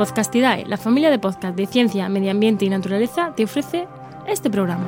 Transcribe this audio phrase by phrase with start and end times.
[0.00, 3.86] Podcastidae, la familia de podcast de ciencia, medio ambiente y naturaleza, te ofrece
[4.26, 4.86] este programa.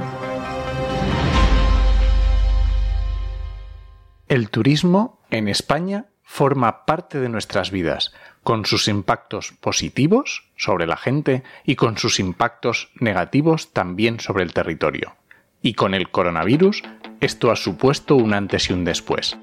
[4.27, 10.96] El turismo en España forma parte de nuestras vidas, con sus impactos positivos sobre la
[10.96, 15.16] gente y con sus impactos negativos también sobre el territorio.
[15.60, 16.84] Y con el coronavirus,
[17.20, 19.36] esto ha supuesto un antes y un después.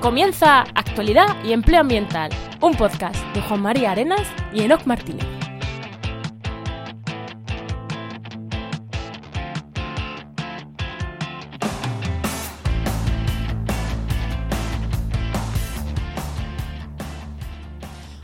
[0.00, 0.64] Comienza
[0.98, 2.28] Actualidad y Empleo Ambiental,
[2.60, 5.24] un podcast de Juan María Arenas y Enoc Martínez.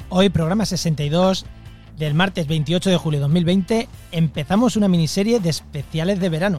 [0.08, 1.46] Hoy, programa 62
[1.96, 6.58] del martes 28 de julio de 2020, empezamos una miniserie de especiales de verano.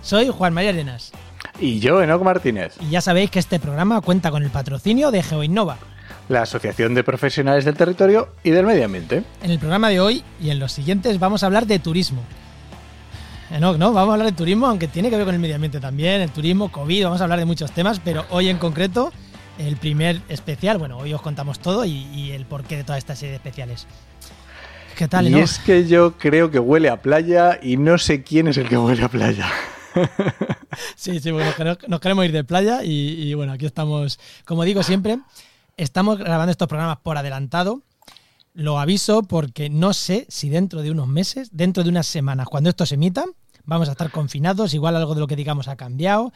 [0.00, 1.12] Soy Juan María Arenas.
[1.60, 2.74] Y yo, Enoc Martínez.
[2.80, 5.76] Y ya sabéis que este programa cuenta con el patrocinio de GeoInnova.
[6.30, 9.24] La Asociación de Profesionales del Territorio y del Medio Ambiente.
[9.42, 12.22] En el programa de hoy y en los siguientes vamos a hablar de turismo.
[13.50, 13.92] Enoc, ¿no?
[13.92, 16.30] Vamos a hablar de turismo, aunque tiene que ver con el medio ambiente también, el
[16.30, 19.12] turismo, COVID, vamos a hablar de muchos temas, pero hoy en concreto
[19.58, 20.78] el primer especial.
[20.78, 23.86] Bueno, hoy os contamos todo y, el porqué de toda esta serie de especiales.
[24.96, 28.48] ¿Qué tal, Y es que yo creo que huele a playa y no sé quién
[28.48, 29.46] es el que huele a playa.
[30.96, 31.50] sí, sí, bueno,
[31.88, 35.18] nos queremos ir de playa y, bueno, aquí estamos, como digo siempre,
[35.76, 37.82] estamos grabando estos programas por adelantado.
[38.52, 42.68] Lo aviso porque no sé si dentro de unos meses, dentro de unas semanas, cuando
[42.68, 43.24] esto se emita,
[43.64, 46.32] vamos a estar confinados, igual algo de lo que digamos ha cambiado,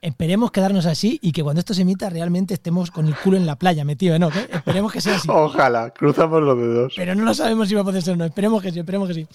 [0.00, 3.46] Esperemos quedarnos así y que cuando esto se emita realmente estemos con el culo en
[3.46, 4.28] la playa metido, ¿no?
[4.28, 5.28] Esperemos que sea así.
[5.28, 6.92] Ojalá, cruzamos los dedos.
[6.96, 8.24] Pero no lo sabemos si va a poder ser o no.
[8.24, 9.26] Esperemos que sí, esperemos que sí.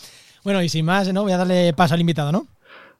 [0.43, 1.23] Bueno, y sin más, ¿no?
[1.23, 2.47] Voy a darle paso al invitado, ¿no?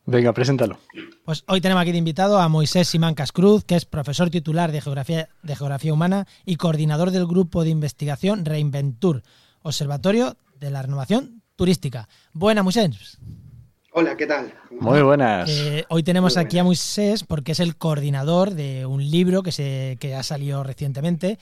[0.05, 0.77] Venga, preséntalo.
[1.23, 4.81] Pues hoy tenemos aquí de invitado a Moisés Simancas Cruz, que es profesor titular de
[4.81, 9.23] Geografía, de Geografía Humana y coordinador del grupo de investigación Reinventur,
[9.61, 12.09] Observatorio de la Renovación Turística.
[12.33, 13.17] Buena, Moisés.
[13.93, 14.53] Hola, ¿qué tal?
[14.71, 15.49] Muy buenas.
[15.49, 19.97] Eh, hoy tenemos aquí a Moisés porque es el coordinador de un libro que, se,
[20.01, 21.37] que ha salido recientemente,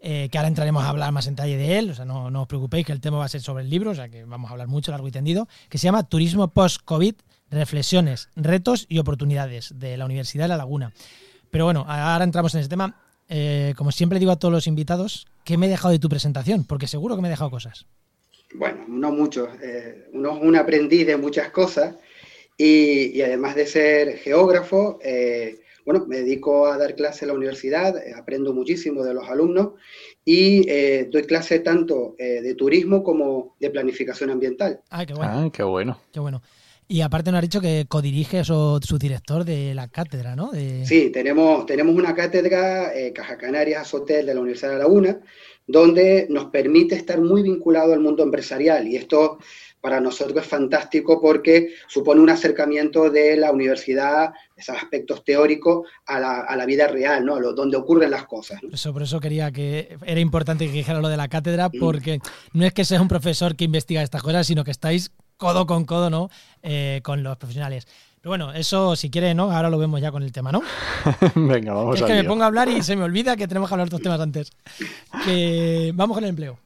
[0.00, 2.42] eh, que ahora entraremos a hablar más en detalle de él, o sea, no, no,
[2.42, 4.48] os preocupéis que el tema va a ser sobre el libro, o sea, que vamos
[4.48, 7.16] a hablar mucho, largo y tendido, que se llama Turismo Post-COVID,
[7.50, 10.92] Reflexiones, Retos y Oportunidades, de la Universidad de La Laguna.
[11.50, 13.00] Pero bueno, ahora entramos en ese tema.
[13.28, 16.64] Eh, como siempre digo a todos los invitados, ¿qué me he dejado de tu presentación?
[16.64, 17.86] Porque seguro que me he dejado cosas
[18.54, 21.96] bueno, no mucho, eh, uno es un aprendiz de muchas cosas
[22.56, 27.96] y, además de ser geógrafo, eh, bueno, me dedico a dar clases en la universidad,
[27.96, 29.72] eh, aprendo muchísimo de los alumnos
[30.24, 30.66] y
[31.06, 34.82] doy clases tanto de turismo como de planificación ambiental.
[34.90, 35.32] Ah, qué bueno.
[35.32, 35.98] Ah, qué bueno.
[36.12, 36.42] Qué bueno.
[36.88, 40.50] Y aparte nos ha dicho que codirige su, su director de la cátedra, ¿no?
[40.84, 45.20] Sí, tenemos, tenemos una cátedra, Caja Canarias Hotel de la Universidad de Laguna,
[45.66, 49.38] donde nos permite estar muy vinculado al mundo empresarial y esto
[49.80, 56.18] para nosotros es fantástico porque supone un acercamiento de la universidad, esos aspectos teóricos, a
[56.18, 57.40] la, vida real, ¿no?
[57.52, 58.60] donde ocurren las cosas.
[58.72, 61.78] Eso, por eso quería que era importante que dijera lo de la cátedra, mm.
[61.78, 62.18] porque
[62.52, 65.86] no es que seas un profesor que investiga estas cosas, sino que estáis codo con
[65.86, 66.30] codo ¿no?
[66.62, 67.86] Eh, con los profesionales.
[68.20, 69.50] Pero bueno, eso si quiere, ¿no?
[69.52, 70.60] Ahora lo vemos ya con el tema, ¿no?
[71.34, 73.74] Venga, vamos Es que me pongo a hablar y se me olvida que tenemos que
[73.74, 74.50] hablar de estos temas antes.
[75.24, 76.58] Que vamos con el empleo.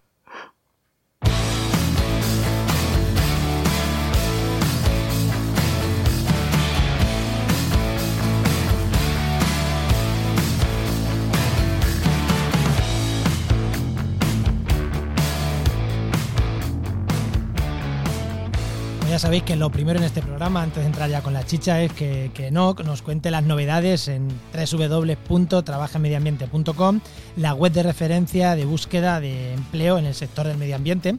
[19.23, 21.93] Sabéis que lo primero en este programa, antes de entrar ya con la chicha, es
[21.93, 27.01] que, que no nos cuente las novedades en www.trabajamediambiente.com,
[27.37, 31.19] la web de referencia de búsqueda de empleo en el sector del medio ambiente.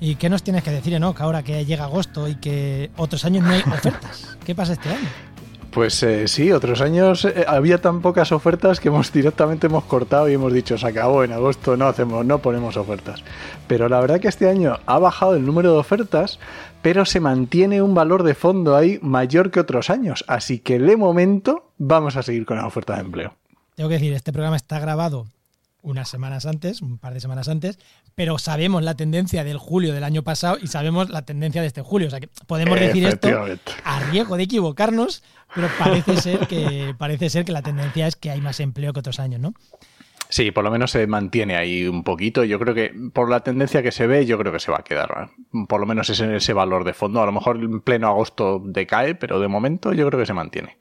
[0.00, 3.42] ¿Y qué nos tienes que decir, Enoch, ahora que llega agosto y que otros años
[3.42, 4.38] no hay ofertas?
[4.46, 5.08] ¿Qué pasa este año?
[5.74, 10.28] Pues eh, sí, otros años eh, había tan pocas ofertas que hemos directamente hemos cortado
[10.28, 13.24] y hemos dicho se acabó en agosto, no hacemos, no ponemos ofertas.
[13.66, 16.38] Pero la verdad que este año ha bajado el número de ofertas,
[16.84, 20.22] pero se mantiene un valor de fondo ahí mayor que otros años.
[20.28, 23.34] Así que de momento vamos a seguir con la oferta de empleo.
[23.74, 25.26] Tengo que decir, este programa está grabado
[25.80, 27.78] unas semanas antes, un par de semanas antes,
[28.14, 31.80] pero sabemos la tendencia del julio del año pasado y sabemos la tendencia de este
[31.80, 32.08] julio.
[32.08, 33.28] O sea que podemos decir esto
[33.82, 35.22] a riesgo de equivocarnos,
[35.54, 39.00] pero parece ser que parece ser que la tendencia es que hay más empleo que
[39.00, 39.54] otros años, ¿no?
[40.34, 42.42] Sí, por lo menos se mantiene ahí un poquito.
[42.42, 44.82] Yo creo que por la tendencia que se ve, yo creo que se va a
[44.82, 45.30] quedar.
[45.68, 47.22] Por lo menos es en ese valor de fondo.
[47.22, 50.76] A lo mejor en pleno agosto decae, pero de momento yo creo que se mantiene.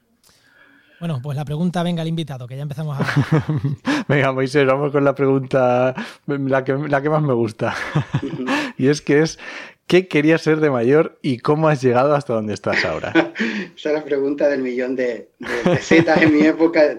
[1.00, 3.06] Bueno, pues la pregunta venga al invitado, que ya empezamos a...
[4.08, 5.94] venga, Moisés, vamos con la pregunta,
[6.26, 7.76] la que, la que más me gusta.
[8.80, 9.38] y es que es,
[9.94, 13.14] ¿qué querías ser de mayor y cómo has llegado hasta donde estás ahora?
[13.78, 16.98] Esa es la pregunta del millón de, de en mi época.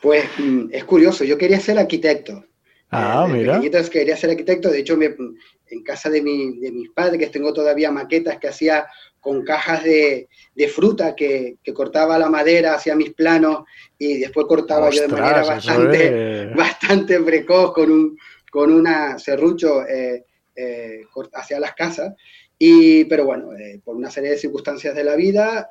[0.00, 2.42] pues mm, es curioso, yo quería ser arquitecto.
[2.90, 3.60] Ah, de, mira.
[3.90, 8.38] quería ser arquitecto, de hecho en casa de, mi, de mis padres tengo todavía maquetas
[8.38, 8.86] que hacía
[9.20, 10.26] con cajas de,
[10.74, 13.64] fruta que, cortaba la madera hacia mis planos
[13.98, 18.18] y después cortaba yo de manera bastante, bastante precoz con, un,
[18.50, 20.24] con una serrucho eh,
[20.56, 21.02] eh,
[21.32, 22.14] hacia las casas.
[22.58, 25.68] Y, pero bueno, eh, por una serie de circunstancias de la vida,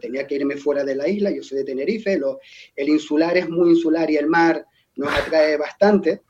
[0.00, 1.30] tenía que irme fuera de la isla.
[1.30, 2.20] Yo soy de Tenerife,
[2.76, 4.66] el insular es muy insular y el mar
[4.96, 6.22] nos atrae bastante.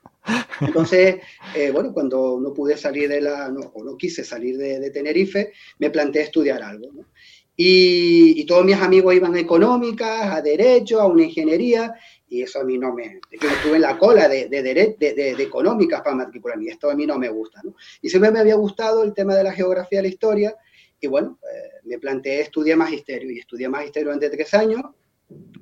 [0.60, 1.16] Entonces,
[1.54, 5.52] eh, bueno, cuando no pude salir de la, no, o no quise salir de, Tenerife,
[5.78, 6.88] me planteé estudiar algo.
[7.56, 11.94] Y, todos mis amigos iban a económicas, a derecho, a una ingeniería,
[12.28, 13.20] y eso a mí no me...
[13.40, 17.06] Yo estuve en la cola de, de, de, económicas para matricularme, y esto a mí
[17.06, 17.60] no me gusta.
[17.62, 17.74] ¿no?
[18.02, 20.54] Y siempre me había gustado el tema de la geografía la historia,
[21.00, 24.82] y bueno, eh, me planteé estudiar magisterio, y estudié magisterio durante tres años,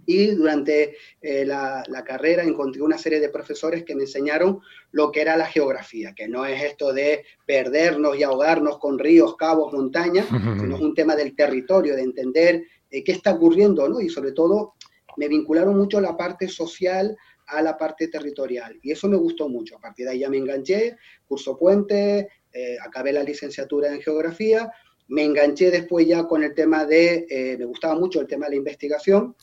[0.06, 4.60] y durante eh, la, carrera encontré una serie de profesores que me enseñaron
[4.92, 9.36] lo que era la geografía, que no es esto de perdernos y ahogarnos con ríos,
[9.36, 14.00] cabos, montañas, sino es un tema del territorio, de entender eh, qué está ocurriendo, ¿no?
[14.00, 14.74] Y sobre todo
[15.16, 17.16] me vincularon mucho la parte social
[17.46, 18.78] a la parte territorial.
[18.82, 19.76] Y eso me gustó mucho.
[19.76, 20.96] A partir de ahí ya me enganché,
[21.26, 24.70] curso puente, eh, acabé la licenciatura en geografía,
[25.08, 28.56] me enganché después ya con el tema de, me gustaba mucho el tema de la
[28.56, 29.36] investigación,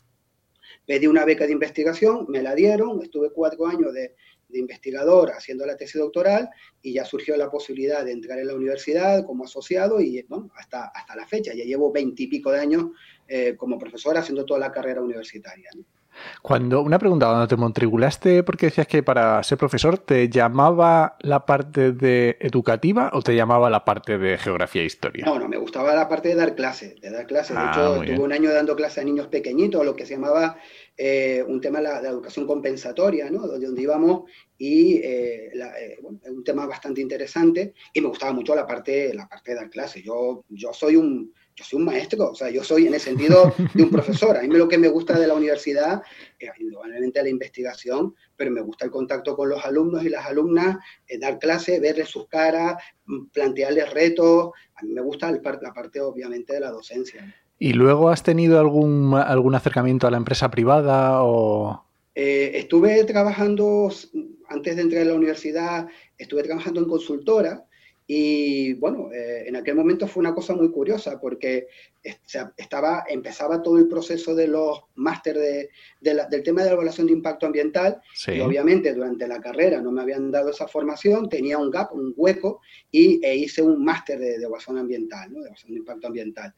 [0.86, 4.14] Pedí una beca de investigación, me la dieron, estuve cuatro años de,
[4.54, 6.50] investigador haciendo la tesis doctoral
[6.82, 10.26] y ya surgió la posibilidad de entrar en la universidad como asociado y
[10.58, 12.84] hasta, hasta la fecha, ya llevo veintipico de años
[13.34, 15.70] eh, como profesor haciendo toda la carrera universitaria.
[16.42, 21.46] Cuando, una pregunta, cuando te matriculaste, porque decías que para ser profesor, ¿te llamaba la
[21.46, 25.24] parte de educativa o te llamaba la parte de geografía e historia?
[25.24, 27.56] No, no, me gustaba la parte de dar clases, de dar clases.
[27.56, 30.58] de ah, hecho, tuve un año dando clases a niños pequeñitos, lo que se llamaba
[30.98, 33.46] eh, un tema de la, educación compensatoria, ¿no?
[33.46, 34.24] Donde, íbamos
[34.62, 35.50] y eh,
[35.80, 35.98] eh,
[36.30, 40.04] un tema bastante interesante y me gustaba mucho la parte, la parte de dar clases.
[40.04, 43.52] Yo, yo soy un yo soy un maestro, o sea, yo soy en el sentido
[43.74, 44.36] de un profesor.
[44.36, 46.00] A mí lo que me gusta de la universidad
[46.38, 50.76] es indudablemente la investigación, pero me gusta el contacto con los alumnos y las alumnas,
[51.08, 52.76] eh, dar clases, verles sus caras,
[53.06, 54.52] mm, plantearles retos.
[54.76, 57.34] A mí me gusta la parte, obviamente, de la docencia.
[57.58, 61.84] ¿Y luego has tenido algún, algún acercamiento a la empresa privada o...?
[62.14, 63.90] Eh, estuve trabajando,
[64.48, 65.88] antes de entrar a la universidad,
[66.18, 67.66] estuve trabajando en consultora,
[68.06, 71.68] y bueno, eh, en aquel momento fue una cosa muy curiosa porque
[72.56, 75.70] estaba, empezaba todo el proceso de los máster de,
[76.00, 80.02] del tema de la evaluación de impacto ambiental y obviamente durante la carrera no me
[80.02, 82.60] habían dado esa formación, tenía un gap, un hueco
[82.90, 85.38] y e hice un máster de, evaluación ambiental, ¿no?
[85.38, 86.54] de evaluación de impacto ambiental.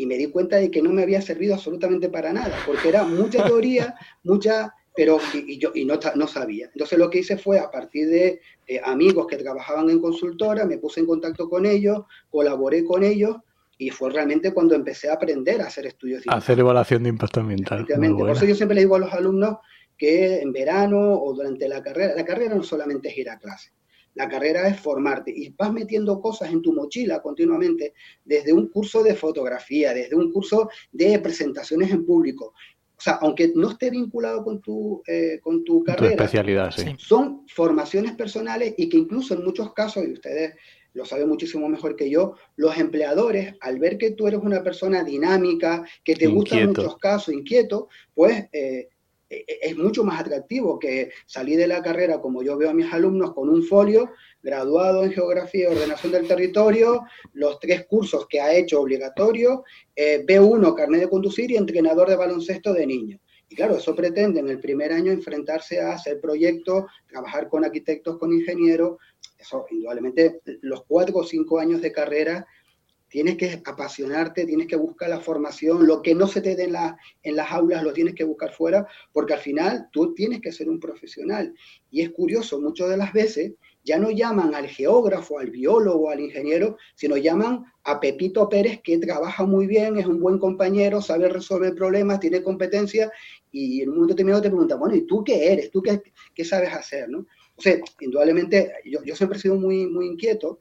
[0.00, 3.04] Y me di cuenta de que no me había servido absolutamente para nada porque era
[3.04, 6.70] mucha teoría, mucha pero y, yo y no, no, sabía.
[6.72, 10.78] Entonces lo que hice fue a partir de eh, amigos que trabajaban en consultora, me
[10.78, 13.36] puse en contacto con ellos, colaboré con ellos
[13.78, 16.22] y fue realmente cuando empecé a aprender a hacer estudios.
[16.28, 17.86] A hacer evaluación de impacto ambiental.
[17.86, 19.56] Por eso yo siempre le digo a los alumnos
[19.96, 23.70] que en verano o durante la carrera, la carrera no solamente es ir a clase,
[24.14, 29.02] la carrera es formarte y vas metiendo cosas en tu mochila continuamente, desde un curso
[29.02, 32.54] de fotografía, desde un curso de presentaciones en público,
[33.00, 36.94] o sea, aunque no esté vinculado con tu, eh, con tu carrera, especialidad, sí.
[36.98, 40.54] son formaciones personales y que incluso en muchos casos, y ustedes
[40.92, 45.02] lo saben muchísimo mejor que yo, los empleadores, al ver que tú eres una persona
[45.02, 48.88] dinámica, que te gusta en muchos casos, inquieto, pues eh,
[49.30, 53.32] es mucho más atractivo que salir de la carrera, como yo veo a mis alumnos,
[53.32, 54.10] con un folio
[54.42, 57.02] graduado en Geografía y Ordenación del Territorio,
[57.34, 62.16] los tres cursos que ha hecho obligatorio, eh, B1, carnet de conducir y entrenador de
[62.16, 63.20] baloncesto de niños.
[63.48, 68.18] Y claro, eso pretende en el primer año enfrentarse a hacer proyectos, trabajar con arquitectos,
[68.18, 68.98] con ingenieros.
[69.38, 72.46] Eso, indudablemente, los cuatro o cinco años de carrera
[73.10, 76.70] tienes que apasionarte, tienes que buscar la formación, lo que no se te dé
[77.22, 80.70] en, las aulas lo tienes que buscar fuera, porque al final tú tienes que ser
[80.70, 81.52] un profesional.
[81.90, 83.52] Y es curioso, muchas de las veces
[83.82, 88.98] ya no llaman al geógrafo, al biólogo, al ingeniero, sino llaman a Pepito Pérez, que
[88.98, 93.10] trabaja muy bien, es un buen compañero, sabe resolver problemas, tiene competencia,
[93.50, 95.70] y en un momento determinado te preguntan, bueno, ¿y tú qué eres?
[95.70, 96.00] ¿Tú qué,
[96.32, 97.08] qué sabes hacer?
[97.08, 97.26] ¿no?
[97.56, 100.60] O sea, indudablemente, yo, yo, siempre he sido muy, muy inquieto,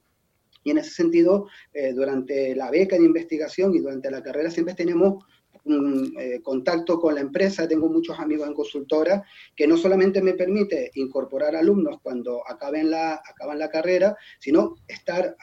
[0.69, 4.75] y en ese sentido, eh, durante la beca de investigación y durante la carrera siempre
[4.75, 5.25] tenemos
[5.65, 9.23] eh, contacto con la empresa, tengo muchos amigos en consultora,
[9.55, 15.35] que no solamente me permite incorporar alumnos cuando acaben la, acaban la carrera, sino estar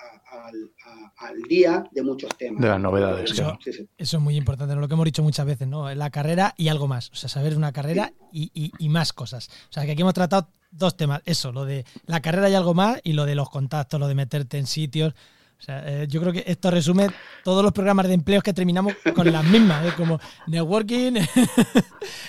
[1.18, 2.62] al día de muchos temas.
[2.62, 3.33] De las novedades.
[3.33, 3.59] Eso,
[3.99, 5.92] eso es muy importante, lo que hemos dicho muchas veces, ¿no?
[5.95, 9.49] La carrera y algo más, o sea, saber una carrera y, y más cosas.
[9.71, 12.75] O sea, que aquí hemos tratado dos temas, eso, lo de la carrera y algo
[12.75, 15.14] más y lo de los contactos, lo de meterte en sitios.
[15.59, 17.09] O sea, eh, yo creo que esto resume
[17.42, 19.92] todos los programas de empleos que terminamos con las mismas, ¿eh?
[19.97, 21.14] como networking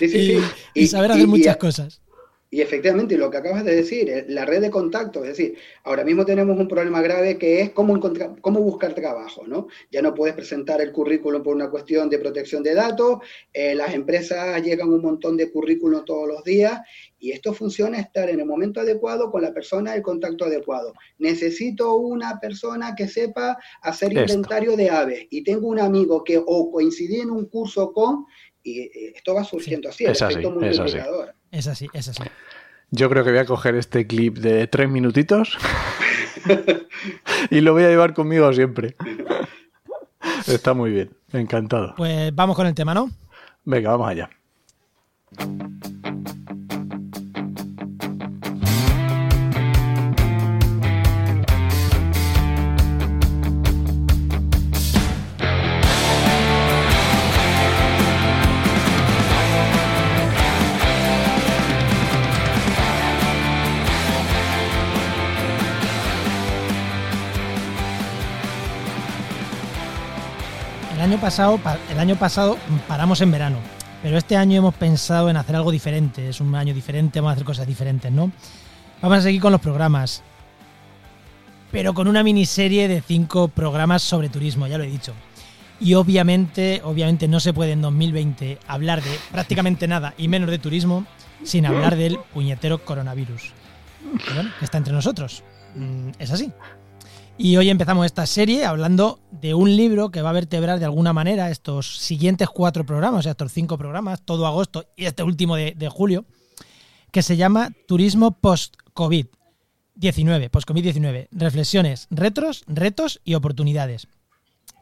[0.74, 2.00] y, saber hacer muchas cosas.
[2.50, 6.02] Y efectivamente, lo que acabas de decir, eh, la red de contactos, es decir, ahora
[6.02, 9.68] mismo tenemos un problema grave que es cómo, encontrar, cómo buscar trabajo, ¿no?
[9.92, 13.18] Ya no puedes presentar el currículum por una cuestión de protección de datos,
[13.52, 16.80] las empresas llegan un montón de currículum todos los días
[17.18, 20.92] y esto funciona estar en el momento adecuado con la persona del contacto adecuado.
[21.18, 26.70] Necesito una persona que sepa hacer inventario de aves y tengo un amigo que o
[26.70, 28.26] coincidí en un curso con
[28.62, 31.34] y eh, esto va surgiendo así, es así, multiplicador.
[31.50, 32.22] Es así, es así.
[32.90, 35.58] Yo creo que voy a coger este clip de tres minutitos
[37.50, 38.96] y lo voy a llevar conmigo siempre.
[40.46, 41.94] Está muy bien, encantado.
[41.96, 43.10] Pues vamos con el tema, ¿no?
[43.64, 44.30] Venga, vamos allá.
[71.08, 71.58] Año pasado,
[71.90, 73.56] el año pasado paramos en verano,
[74.02, 76.28] pero este año hemos pensado en hacer algo diferente.
[76.28, 78.30] Es un año diferente, vamos a hacer cosas diferentes, ¿no?
[79.00, 80.22] Vamos a seguir con los programas,
[81.72, 85.14] pero con una miniserie de cinco programas sobre turismo, ya lo he dicho.
[85.80, 90.58] Y obviamente, obviamente no se puede en 2020 hablar de prácticamente nada y menos de
[90.58, 91.06] turismo
[91.42, 93.54] sin hablar del puñetero coronavirus.
[94.58, 95.42] Que está entre nosotros.
[95.74, 96.52] Mm, es así.
[97.40, 101.12] Y hoy empezamos esta serie hablando de un libro que va a vertebrar de alguna
[101.12, 106.24] manera estos siguientes cuatro programas, estos cinco programas, todo agosto y este último de, julio,
[107.12, 114.08] que se llama Turismo Post-COVID-19, Post-COVID-19, reflexiones, retros, retos y oportunidades.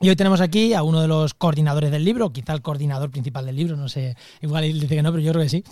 [0.01, 3.47] Y hoy tenemos aquí a uno de los coordinadores del libro, quizá el coordinador principal
[3.47, 5.65] del libro, no sé, igual él dice que no, pero yo creo que sí,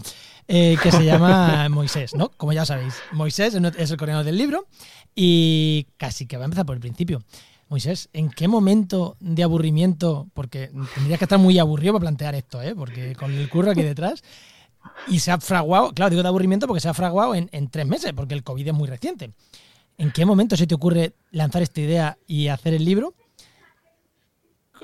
[0.48, 2.30] eh, que se llama Moisés, ¿no?
[2.30, 4.66] Como ya sabéis, Moisés es el coordinador del libro
[5.14, 7.22] y casi que va a empezar por el principio.
[7.68, 12.62] Moisés, ¿en qué momento de aburrimiento, porque tendrías que estar muy aburrido para plantear esto,
[12.62, 12.74] ¿eh?
[12.74, 14.22] porque con el curro aquí detrás,
[15.08, 18.12] y se ha fraguado, claro, digo de aburrimiento porque se ha fraguado en, tres meses,
[18.14, 19.32] porque el COVID es muy reciente.
[19.96, 23.14] ¿En qué momento se te ocurre lanzar esta idea y hacer el libro?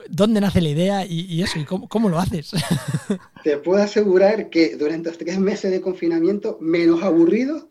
[0.09, 1.59] ¿Dónde nace la idea y, eso?
[1.59, 2.53] ¿Y cómo, lo haces?
[3.45, 7.69] Te puedo asegurar que durante estos tres meses de confinamiento, menos aburrido,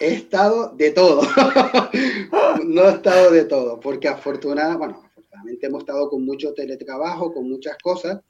[0.00, 1.22] he estado de todo.
[2.64, 7.48] no he estado de todo, porque afortunadamente, bueno, afortunadamente hemos estado con mucho teletrabajo, con
[7.48, 8.20] muchas cosas,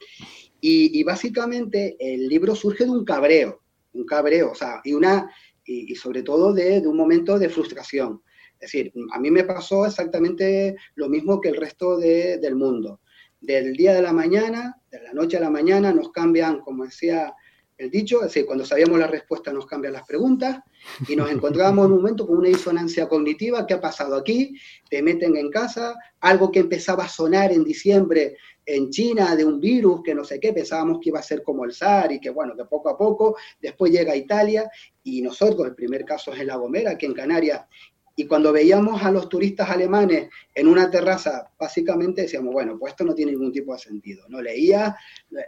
[0.60, 3.60] y, básicamente el libro surge de un cabreo,
[3.92, 5.30] un cabreo, o sea, y, una,
[5.62, 8.22] y, sobre todo de, de, un momento de frustración.
[8.54, 13.00] Es decir, a mí me pasó exactamente lo mismo que el resto de, del mundo.
[13.46, 17.34] Del día de la mañana, de la noche a la mañana, nos cambian, como decía
[17.76, 20.60] el dicho, es decir, cuando sabíamos la respuesta nos cambian las preguntas
[21.08, 24.54] y nos encontrábamos en un momento con una disonancia cognitiva, ¿qué ha pasado aquí?
[24.88, 29.60] Te meten en casa, algo que empezaba a sonar en diciembre en China de un
[29.60, 32.30] virus que no sé qué, pensábamos que iba a ser como el SAR y que
[32.30, 34.70] bueno, que poco a poco, después llega a Italia
[35.02, 37.66] y nosotros, el primer caso es en La Gomera, aquí en Canarias,
[38.16, 43.04] y cuando veíamos a los turistas alemanes en una terraza, básicamente decíamos, bueno, pues esto
[43.04, 44.24] no tiene ningún tipo de sentido.
[44.28, 44.96] No leía,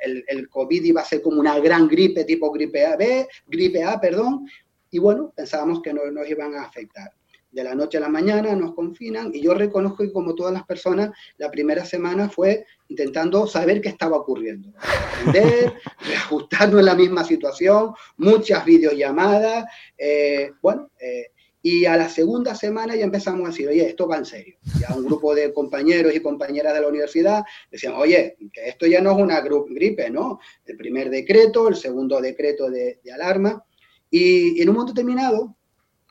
[0.03, 3.85] el, el COVID iba a ser como una gran gripe tipo gripe A, B, gripe
[3.85, 4.47] A, perdón,
[4.91, 7.13] y bueno, pensábamos que no nos iban a afectar.
[7.51, 10.65] De la noche a la mañana nos confinan y yo reconozco que como todas las
[10.65, 14.73] personas, la primera semana fue intentando saber qué estaba ocurriendo.
[14.77, 15.73] Aprender,
[16.07, 19.65] reajustarnos en la misma situación, muchas videollamadas,
[19.97, 21.31] eh, bueno, eh,
[21.69, 24.57] y a la segunda semana ya empezamos a decir, oye, esto va en serio.
[24.79, 27.43] Ya un grupo de compañeros y compañeras de la universidad
[27.73, 30.39] decían, oye, que esto ya no es una gripe, ¿no?
[30.65, 33.65] El primer decreto, el segundo decreto de, alarma.
[34.09, 35.57] Y, en un momento determinado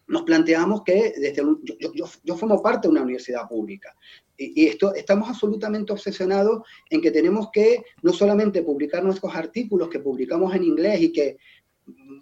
[0.08, 1.58] nos planteamos que desde yo,
[1.96, 3.96] yo, yo, formo parte de una universidad pública
[4.38, 9.88] y, y, esto, estamos absolutamente obsesionados en que tenemos que no solamente publicar nuestros artículos
[9.88, 11.38] que publicamos en inglés y que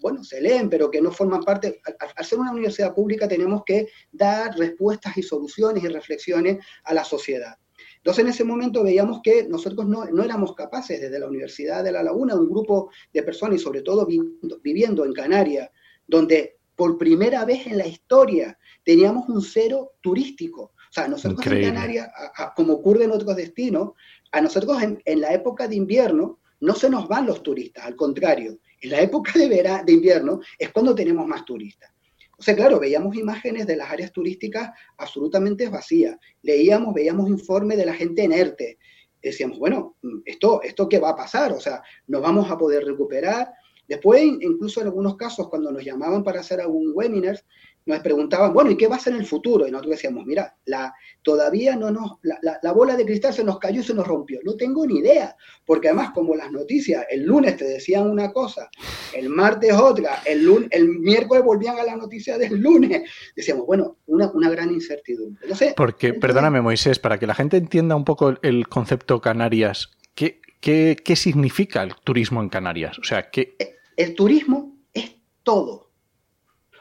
[0.02, 1.82] bueno, se leen, pero que no forman parte.
[2.16, 7.04] Al, ser una universidad pública tenemos que dar respuestas y soluciones y reflexiones a la
[7.04, 7.56] sociedad.
[7.98, 11.92] Entonces en ese momento veíamos que nosotros no, no éramos capaces desde la Universidad de
[11.92, 15.70] La Laguna, un grupo de personas y sobre todo viviendo, viviendo en Canarias,
[16.06, 20.64] donde por primera vez en la historia teníamos un cero turístico.
[20.64, 22.10] O sea, nosotros en Canarias,
[22.56, 23.92] como ocurre en otros destinos,
[24.32, 27.96] a nosotros en, en, la época de invierno no se nos van los turistas, al
[27.96, 31.90] contrario, en la época de, vera, de invierno es cuando tenemos más turistas.
[32.38, 37.86] O sea, claro, veíamos imágenes de las áreas turísticas absolutamente vacías, leíamos, veíamos informes de
[37.86, 38.78] la gente en ERTE,
[39.22, 41.54] decíamos, bueno, ¿esto, ¿esto qué va a pasar?
[41.54, 43.54] O sea, ¿nos vamos a poder recuperar?
[43.88, 47.40] Después, incluso en algunos casos, cuando nos llamaban para hacer algún webinar,
[47.86, 49.68] nos preguntaban, bueno, ¿y qué va a ser en el futuro?
[49.68, 53.60] Y nosotros decíamos, mira, la, todavía no nos, la, la, bola de cristal se nos
[53.60, 54.40] cayó y se nos rompió.
[54.44, 55.36] No tengo ni idea,
[55.66, 58.70] porque además como las noticias, el lunes te decían una cosa,
[59.14, 63.98] el martes otra, el, lunes, el miércoles volvían a la noticia del lunes, decíamos, bueno,
[64.06, 65.48] una, una gran incertidumbre.
[65.76, 70.40] Porque, entonces, perdóname Moisés, para que la gente entienda un poco el concepto Canarias, ¿qué,
[70.60, 72.98] qué, qué significa el turismo en Canarias?
[73.00, 73.56] O sea, ¿qué...
[73.60, 75.93] El, el turismo es todo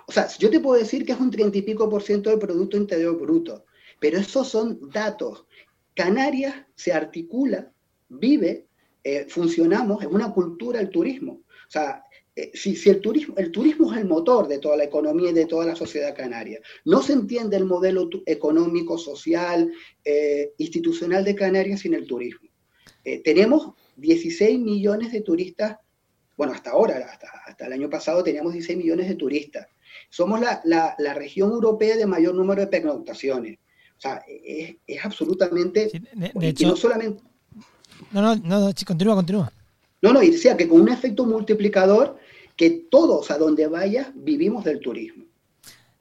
[0.07, 2.39] o sea, yo te puedo decir que es un 30 y pico por ciento del
[2.39, 3.65] Producto Interior Bruto,
[4.01, 5.47] pero esos son datos.
[5.95, 7.73] Canarias se articula,
[8.09, 8.67] vive,
[9.05, 11.43] eh, funcionamos en una cultura del turismo.
[11.45, 12.05] O sea,
[12.35, 15.47] eh, si, el, turismo, el turismo es el motor de toda la economía y de
[15.47, 19.71] toda la sociedad canaria, no se entiende el modelo económico, social,
[20.05, 22.49] eh, institucional de Canarias sin el turismo.
[23.25, 25.77] Tenemos 16 millones de turistas,
[26.37, 29.67] bueno, hasta ahora, hasta, hasta el año pasado teníamos 16 millones de turistas.
[30.11, 33.59] Somos la, la, la, región europea de mayor número de pernoctaciones.
[33.97, 35.91] O sea, es, es absolutamente...
[35.91, 37.23] Sí, de, de hecho, no solamente...
[38.11, 39.53] No, no, no, continúa, continúa.
[40.03, 42.19] No, no, y decía que con un efecto multiplicador
[42.57, 45.25] que todos a donde vaya vivimos del turismo.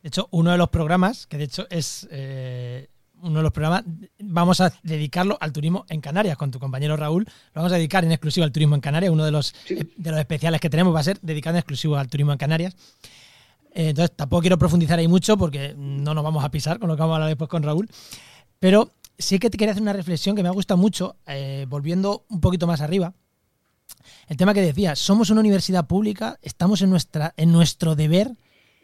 [0.02, 2.88] De hecho, uno de los programas, que de hecho es eh,
[3.22, 3.84] uno de los programas,
[4.20, 7.26] vamos a dedicarlo al turismo en Canarias con tu compañero Raúl.
[7.26, 9.12] Lo vamos a dedicar en exclusivo al turismo en Canarias.
[9.12, 9.76] Uno de los, sí.
[9.96, 12.76] de los especiales que tenemos va a ser dedicado en exclusivo al turismo en Canarias.
[13.74, 16.96] Eh, entonces tampoco quiero profundizar ahí mucho porque no nos vamos a pisar con lo
[16.96, 17.90] que vamos a hablar después con Raúl.
[18.60, 22.26] Pero sí que te quería hacer una reflexión que me ha gustado mucho, eh, volviendo
[22.30, 23.14] un poquito más arriba.
[24.28, 28.36] El tema que decía, somos una universidad pública, estamos en, nuestra, en nuestro deber,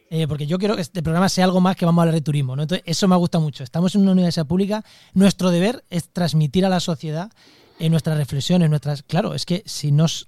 [0.09, 2.21] eh, porque yo quiero que este programa sea algo más que vamos a hablar de
[2.21, 2.55] turismo.
[2.85, 3.63] eso me gusta mucho.
[3.63, 4.83] Estamos en una universidad pública,
[5.13, 7.31] nuestro deber es transmitir a la sociedad
[7.79, 9.03] eh, nuestras reflexiones, nuestras...
[9.03, 10.27] Claro, es que si nos...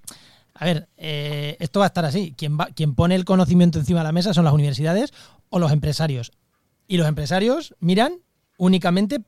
[0.60, 2.34] A ver, eh, esto va a estar así.
[2.36, 5.14] Quien, va, quien pone el conocimiento encima de la mesa son las universidades
[5.48, 6.32] o los empresarios.
[6.86, 8.20] Y los empresarios miran
[8.58, 9.22] únicamente,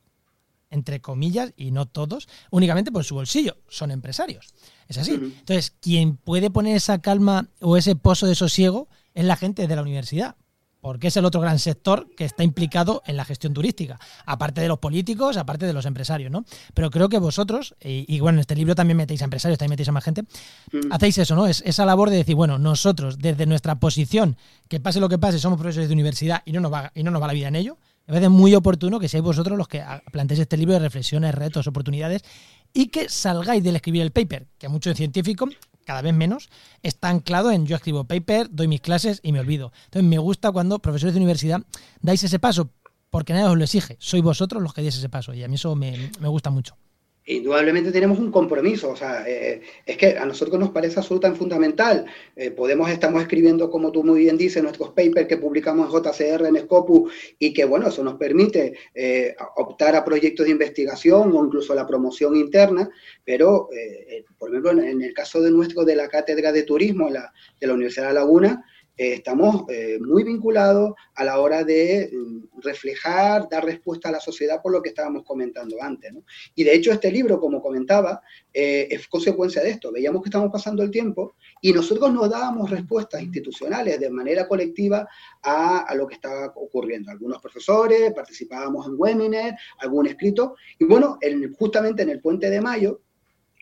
[0.69, 3.57] entre comillas, y no todos, únicamente por su bolsillo.
[3.67, 4.53] Son empresarios.
[4.87, 5.13] Es así.
[5.13, 9.75] Entonces, quien puede poner esa calma o ese pozo de sosiego es la gente de
[9.75, 10.35] la universidad
[10.83, 14.67] porque es el otro gran sector que está implicado en la gestión turística, aparte de
[14.67, 16.43] los políticos, aparte de los empresarios, ¿no?
[16.73, 19.71] Pero creo que vosotros, y, y bueno, en este libro también metéis a empresarios, también
[19.71, 20.91] metéis a más gente, mm.
[20.91, 21.47] hacéis eso, ¿no?
[21.47, 24.35] Es esa labor de decir, bueno, nosotros, desde nuestra posición,
[24.67, 27.11] que pase lo que pase, somos profesores de universidad y no nos va, y no
[27.11, 29.81] nos va la vida en ello, me parece muy oportuno que seáis vosotros los que
[30.11, 32.25] planteéis este libro de reflexiones, retos, oportunidades,
[32.73, 35.49] y que salgáis del escribir el paper, que a muchos científicos
[35.83, 36.49] cada vez menos,
[36.81, 39.71] está anclado en yo escribo paper, doy mis clases y me olvido.
[39.85, 41.61] Entonces me gusta cuando profesores de universidad
[42.01, 42.69] dais ese paso,
[43.09, 45.55] porque nadie os lo exige, sois vosotros los que dais ese paso y a mí
[45.55, 46.75] eso me, me gusta mucho.
[47.25, 52.05] Indudablemente tenemos un compromiso, o sea, eh, es que a nosotros nos parece absolutamente fundamental.
[52.35, 56.45] Eh, podemos, estamos escribiendo, como tú muy bien dices, nuestros papers que publicamos en JCR,
[56.47, 61.45] en Scopus, y que, bueno, eso nos permite eh, optar a proyectos de investigación o
[61.45, 62.89] incluso la promoción interna,
[63.23, 67.31] pero, eh, por ejemplo, en, el caso de nuestro, de la Cátedra de Turismo la,
[67.57, 72.11] de la Universidad de La Laguna, eh, estamos eh, muy vinculados a la hora de
[72.13, 76.13] mm, reflejar, dar respuesta a la sociedad por lo que estábamos comentando antes.
[76.13, 76.23] ¿no?
[76.53, 78.21] Y de hecho este libro, como comentaba,
[78.53, 79.91] eh, es consecuencia de esto.
[79.91, 85.07] Veíamos que estamos pasando el tiempo y nosotros no dábamos respuestas institucionales de manera colectiva
[85.41, 87.09] a, lo que estaba ocurriendo.
[87.09, 92.61] Algunos profesores participábamos en webinars, algún escrito, y bueno, en, justamente en el puente de
[92.61, 93.01] mayo,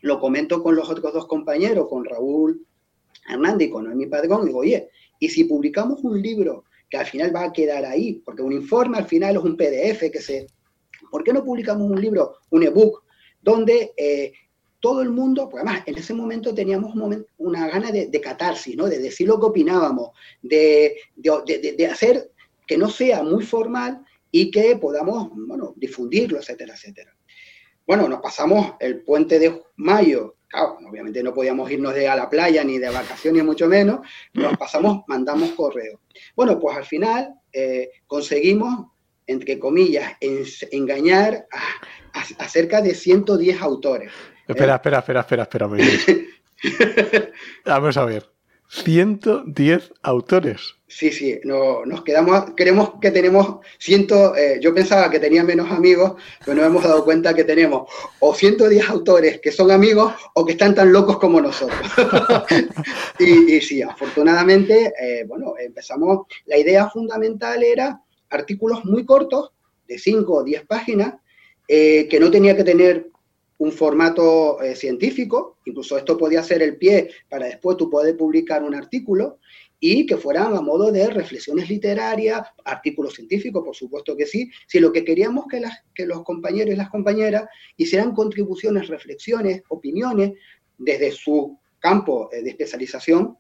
[0.02, 2.66] lo comento con los otros dos compañeros, con Raúl
[3.30, 4.90] Hernández y con Noemí Padrón, digo, oye,
[5.22, 8.98] y si publicamos un libro que al final va a quedar ahí, porque un informe
[8.98, 10.48] al final es un PDF que se...
[11.12, 13.04] ¿Por qué no publicamos un libro, un ebook,
[13.40, 14.34] donde eh,
[14.80, 16.96] todo el mundo, porque además en ese momento teníamos
[17.38, 18.88] una gana de, de, catarsis, ¿no?
[18.88, 20.10] de decir lo que opinábamos,
[20.42, 22.32] de, de, de, hacer
[22.66, 27.16] que no sea muy formal y que podamos, bueno, difundirlo, etcétera, etcétera.
[27.86, 32.30] Bueno, nos pasamos el puente de mayo Claro, obviamente no podíamos irnos de a la
[32.30, 34.02] playa ni de vacaciones, mucho menos.
[34.34, 36.02] Nos pasamos, mandamos correo.
[36.36, 38.88] Bueno, pues al final eh, conseguimos,
[39.28, 41.62] entre comillas, en, engañar a
[42.40, 44.12] acerca de 110 autores.
[44.48, 45.68] Espera, espera, espera, espera, espera.
[47.66, 48.41] Vamos a ver.
[48.72, 50.76] 110 autores.
[50.88, 55.70] Sí, sí, no, nos quedamos, creemos que tenemos ciento, eh, yo pensaba que tenía menos
[55.70, 56.14] amigos,
[56.46, 60.54] pero nos hemos dado cuenta que tenemos o 110 autores que son amigos o que
[60.54, 61.80] están tan locos como nosotros.
[63.20, 69.52] y, sí, afortunadamente, eh, bueno, empezamos, la idea fundamental era artículos muy cortos,
[69.86, 71.16] de 5 o 10 páginas,
[71.68, 73.10] eh, que no tenía que tener
[73.62, 78.64] un formato eh, científico, incluso esto podía ser el pie para después tú poder publicar
[78.64, 79.38] un artículo,
[79.80, 84.80] y que fueran a modo de reflexiones literarias, artículos científicos, por supuesto que sí, si
[84.80, 87.46] lo que queríamos que, los compañeros y las compañeras
[87.78, 90.32] hicieran contribuciones, reflexiones, opiniones
[90.80, 93.38] desde su campo eh, de especialización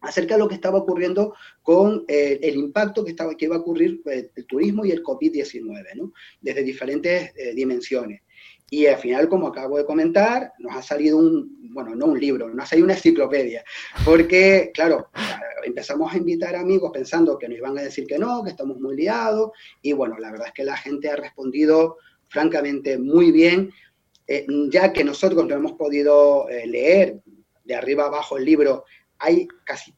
[0.00, 3.60] acerca de lo que estaba ocurriendo con eh, el impacto que, estaba, que iba a
[3.60, 6.14] ocurrir el turismo y el COVID-19, ¿no?
[6.40, 8.22] desde diferentes dimensiones.
[8.70, 12.48] Y al final, como acabo de comentar, nos ha salido un, bueno, no un libro,
[12.50, 13.64] nos ha salido una enciclopedia,
[14.04, 15.08] porque, claro,
[15.64, 18.96] empezamos a invitar amigos pensando que nos iban a decir que no, que estamos muy
[18.96, 21.96] liados, y bueno, la verdad es que la gente ha respondido
[22.28, 23.70] francamente muy bien,
[24.26, 27.22] eh, ya que nosotros no hemos podido eh, leer
[27.64, 28.84] de arriba abajo el libro,
[29.18, 29.94] hay casi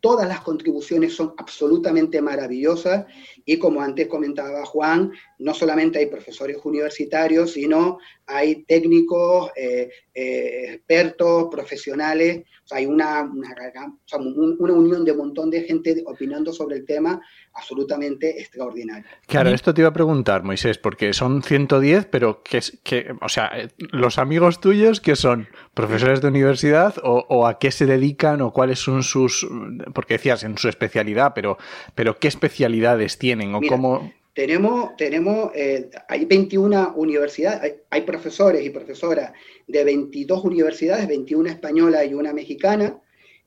[0.00, 3.06] todas las contribuciones son absolutamente maravillosas
[3.48, 10.74] y como antes comentaba Juan, no solamente hay profesores universitarios, sino hay técnicos, eh, eh,
[10.74, 17.22] expertos, profesionales, hay una, una, unión de un montón de gente opinando sobre el tema
[17.54, 19.06] absolutamente extraordinaria.
[19.26, 23.50] Claro, esto te iba a preguntar, Moisés, porque son 110, pero que, que o sea,
[23.54, 28.52] eh, los amigos tuyos que son profesores de universidad o, a qué se dedican o
[28.52, 29.46] cuáles son sus,
[29.94, 31.56] porque decías en su especialidad, pero,
[31.94, 34.12] pero qué especialidades tienen o cómo...
[34.34, 39.32] Tenemos, tenemos eh, hay 21 universidades, hay, profesores y profesoras
[39.66, 43.02] de 22 universidades, 21 españolas y una mexicana,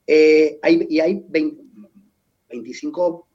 [0.06, 3.26] eh, hay, y hay 25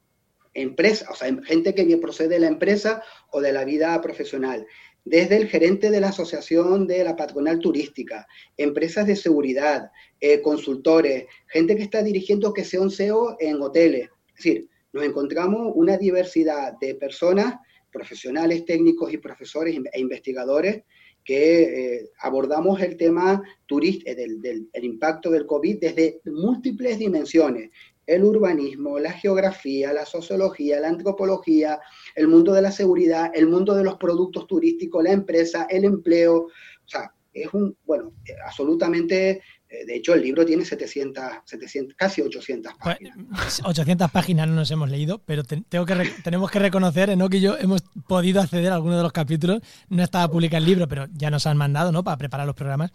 [0.52, 4.66] empresas, o sea, gente que procede de la empresa o de la vida profesional.
[5.06, 11.26] Desde el gerente de la Asociación de la Patronal Turística, empresas de seguridad, eh, consultores,
[11.46, 14.10] gente que está dirigiendo que sea un SEO en hoteles.
[14.28, 17.56] Es decir, nos encontramos una diversidad de personas,
[17.92, 20.84] profesionales, técnicos y profesores e investigadores
[21.22, 27.70] que eh, abordamos el tema turista, del, del impacto del COVID desde múltiples dimensiones,
[28.06, 31.78] el urbanismo, la geografía, la sociología, la antropología,
[32.14, 36.44] el mundo de la seguridad, el mundo de los productos turísticos, la empresa, el empleo.
[36.44, 38.12] O sea, es un, bueno,
[38.46, 39.40] absolutamente eh,
[39.84, 43.60] de hecho, el libro tiene 700, 700 casi 800 pues, páginas.
[43.64, 47.56] 800 páginas no nos hemos leído, pero tengo que tenemos que reconocer, Enoch y yo
[47.58, 49.60] hemos podido acceder a algunos de los capítulos.
[49.88, 52.04] No estaba publicado el libro, pero ya nos han mandado ¿no?
[52.04, 52.92] para preparar los programas.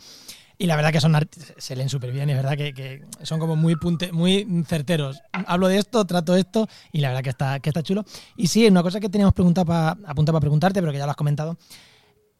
[0.61, 1.17] Y la verdad que son
[1.57, 5.19] se leen súper bien es verdad que, son como muy punte, muy certeros.
[5.31, 8.05] Hablo de esto, trato esto y la verdad que está, que está chulo.
[8.37, 11.11] Y sí, una cosa que teníamos preguntado para, apuntar para preguntarte, pero que ya lo
[11.11, 11.57] has comentado,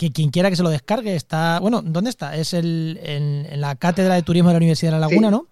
[0.02, 1.60] que quien quiera que se lo descargue está.
[1.60, 2.36] Bueno, ¿dónde está?
[2.36, 5.48] Es el, en, la Cátedra de Turismo de la Universidad de La Laguna, ¿no?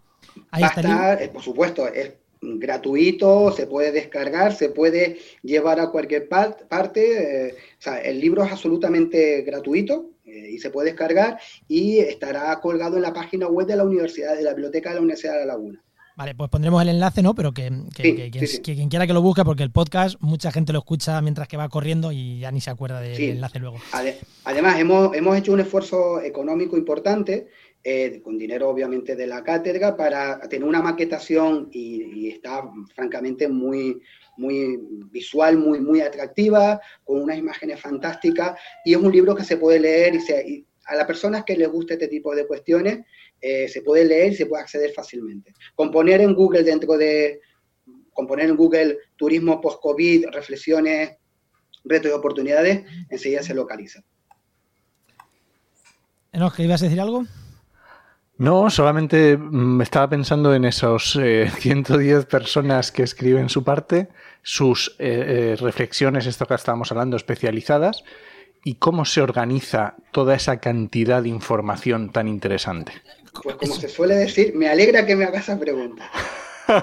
[0.49, 1.21] Ahí está.
[1.21, 7.49] Eh, por supuesto, es gratuito, se puede descargar, se puede llevar a cualquier parte.
[7.49, 12.59] Eh, o sea, el libro es absolutamente gratuito eh, y se puede descargar y estará
[12.59, 15.39] colgado en la página web de la Universidad, de la Biblioteca de la Universidad de
[15.41, 15.83] La Laguna.
[16.19, 17.33] Vale, pues pondremos el enlace, ¿no?
[17.33, 21.47] Pero que, quien, quiera que lo busque, porque el podcast mucha gente lo escucha mientras
[21.47, 23.77] que va corriendo y ya ni se acuerda del enlace luego.
[24.43, 27.47] Además, hemos, hemos hecho un esfuerzo económico importante,
[27.81, 34.01] eh, con dinero obviamente de la cátedra, para tener una maquetación y, está francamente muy,
[34.35, 34.77] muy
[35.09, 39.79] visual, muy, muy atractiva, con unas imágenes fantásticas, y es un libro que se puede
[39.79, 43.05] leer y, se, a las personas que les guste este tipo de cuestiones,
[43.41, 45.53] eh, se puede leer y se puede acceder fácilmente.
[45.75, 47.39] Componer en Google dentro de,
[48.13, 51.17] componer en Google turismo post-COVID, reflexiones,
[51.83, 54.03] retos y oportunidades, enseguida se localiza.
[56.55, 57.25] ¿que ibas a decir algo?
[58.37, 61.19] No, solamente me estaba pensando en esos
[61.59, 64.09] 110 eh, personas que escriben su parte,
[64.41, 68.03] sus eh, reflexiones, esto que estábamos hablando, especializadas,
[68.63, 72.93] y cómo se organiza toda esa cantidad de información tan interesante.
[73.43, 76.09] Pues como se suele decir, me alegra que me hagas esa pregunta.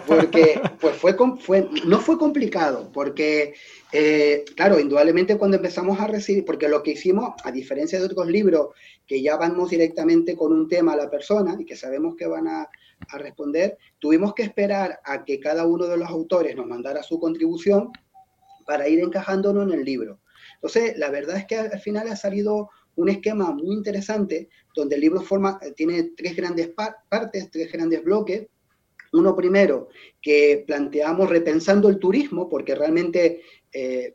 [0.06, 3.54] Porque pues fue, fue, no fue complicado, porque,
[3.92, 8.26] eh, claro, indudablemente cuando empezamos a recibir, porque lo que hicimos, a diferencia de otros
[8.26, 8.68] libros
[9.06, 12.48] que ya vamos directamente con un tema a la persona y que sabemos que van
[12.48, 12.68] a,
[13.08, 17.20] a responder, tuvimos que esperar a que cada uno de los autores nos mandara su
[17.20, 17.90] contribución
[18.66, 20.20] para ir encajándonos en el libro.
[20.54, 25.00] Entonces, la verdad es que al final ha salido un esquema muy interesante donde el
[25.00, 26.68] libro forma, tiene tres grandes
[27.08, 28.46] partes, tres grandes bloques.
[29.12, 29.88] Uno primero,
[30.20, 34.14] que planteamos repensando el turismo, porque realmente eh,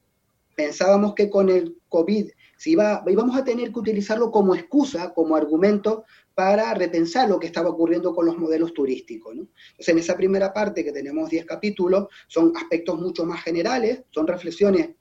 [0.56, 2.30] pensábamos que con el COVID
[2.62, 7.48] si iba, íbamos a tener que utilizarlo como excusa, como argumento para repensar lo que
[7.48, 9.32] estaba ocurriendo con los modelos turísticos.
[9.34, 14.28] Entonces, en esa primera parte, que tenemos 10 capítulos, son aspectos mucho más generales, son
[14.28, 14.92] reflexiones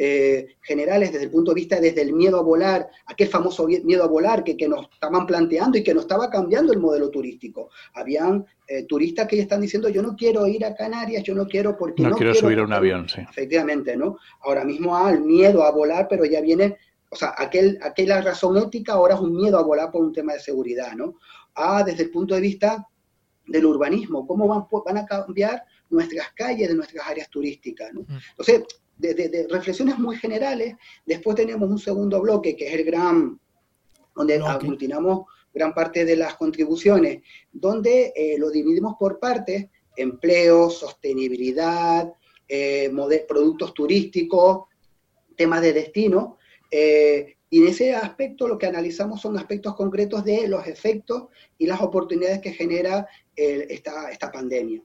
[0.00, 4.04] eh, generales desde el punto de vista desde el miedo a volar, aquel famoso miedo
[4.04, 7.70] a volar que, que nos estaban planteando y que nos estaba cambiando el modelo turístico.
[7.94, 11.48] Habían eh, turistas que ya están diciendo, yo no quiero ir a Canarias, yo no
[11.48, 13.22] quiero porque no, quiero, subir a un avión, sí.
[13.28, 14.18] Efectivamente, ¿no?
[14.42, 16.76] Ahora mismo hay el miedo a volar, pero ya viene,
[17.10, 20.32] o sea, aquel, aquella razón ética ahora es un miedo a volar por un tema
[20.32, 21.16] de seguridad, ¿no?
[21.56, 22.86] Ah, desde el punto de vista
[23.48, 28.02] del urbanismo, cómo van, van a cambiar nuestras calles de nuestras áreas turísticas, ¿no?
[28.02, 28.18] Mm.
[28.30, 28.62] Entonces,
[28.98, 30.76] de, reflexiones muy generales.
[31.06, 33.40] Después tenemos un segundo bloque, que es el gran,
[34.14, 42.12] donde aglutinamos gran parte de las contribuciones, donde eh, lo dividimos por partes, empleo, sostenibilidad,
[42.46, 42.92] eh,
[43.26, 44.66] productos turísticos,
[45.36, 46.38] temas de destino,
[46.70, 51.66] eh, y en ese aspecto lo que analizamos son aspectos concretos de los efectos y
[51.66, 54.82] las oportunidades que genera esta, esta pandemia.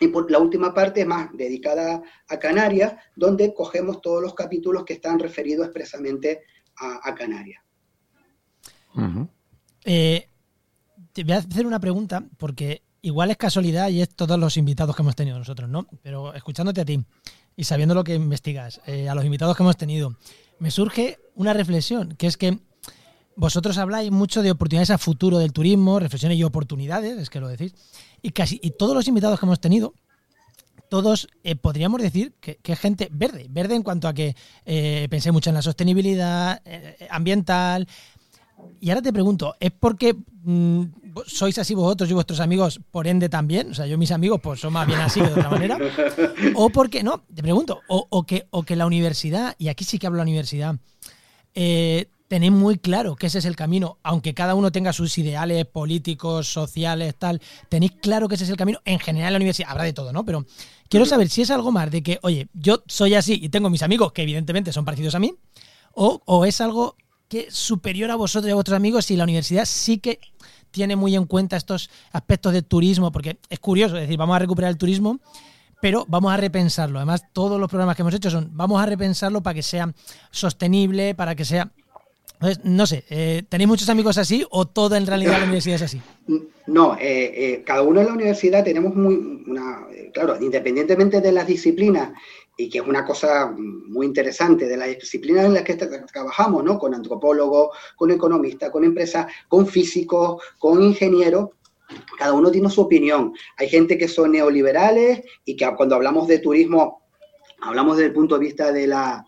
[0.00, 4.84] Y por la última parte es más dedicada a Canarias, donde cogemos todos los capítulos
[4.84, 6.42] que están referidos expresamente
[6.76, 7.62] a, Canarias.
[9.84, 10.28] Eh,
[11.12, 14.94] te voy a hacer una pregunta, porque igual es casualidad y es todos los invitados
[14.94, 15.86] que hemos tenido nosotros, ¿no?
[16.02, 17.04] Pero escuchándote a ti
[17.56, 20.16] y sabiendo lo que investigas, eh, a los invitados que hemos tenido,
[20.60, 22.58] me surge una reflexión, que es que
[23.38, 27.46] vosotros habláis mucho de oportunidades a futuro del turismo, reflexiones y oportunidades, es que lo
[27.46, 27.72] decís
[28.20, 29.94] y casi y todos los invitados que hemos tenido,
[30.88, 34.34] todos eh, podríamos decir que, es gente verde, verde en cuanto a que
[34.66, 37.86] eh, pensé mucho en la sostenibilidad eh, ambiental.
[38.80, 40.82] Y ahora te pregunto, ¿es porque mm,
[41.24, 43.70] sois así vosotros y vuestros amigos, por ende también?
[43.70, 45.78] O sea, yo mis amigos pues son más bien así que de otra manera.
[46.56, 50.08] ¿O porque, no, te pregunto, o, que, o que la universidad, y aquí sí que
[50.08, 50.74] hablo de la universidad,
[51.54, 55.66] eh, tenéis muy claro que ese es el camino, aunque cada uno tenga sus ideales
[55.66, 58.80] políticos, sociales, tal, tenéis claro que ese es el camino.
[58.84, 60.24] En general en la universidad habrá de todo, ¿no?
[60.24, 60.44] Pero
[60.88, 63.82] quiero saber si es algo más de que, oye, yo soy así y tengo mis
[63.82, 65.34] amigos que evidentemente son parecidos a mí,
[65.94, 66.96] o, es algo
[67.28, 70.20] que es superior a vosotros y a vuestros amigos y la universidad sí que
[70.70, 74.38] tiene muy en cuenta estos aspectos de turismo, porque es curioso, es decir, vamos a
[74.38, 75.18] recuperar el turismo,
[75.80, 76.98] pero vamos a repensarlo.
[76.98, 79.92] Además, todos los programas que hemos hecho son, vamos a repensarlo para que sea
[80.30, 81.72] sostenible, para que sea
[82.62, 86.00] no sé, eh, ¿tenéis muchos amigos así o toda en realidad la universidad es así?
[86.68, 89.14] No, eh, eh, cada uno en la universidad tenemos muy,
[89.46, 92.12] una, claro, independientemente de las disciplinas,
[92.58, 96.78] y que es una cosa muy interesante, de las disciplinas en las que trabajamos, ¿no?
[96.78, 101.48] Con antropólogos, con economistas, con empresas, con físicos, con ingenieros,
[102.18, 103.32] cada uno tiene su opinión.
[103.56, 107.02] Hay gente que son neoliberales y que cuando hablamos de turismo,
[107.60, 109.24] hablamos desde el punto de vista de la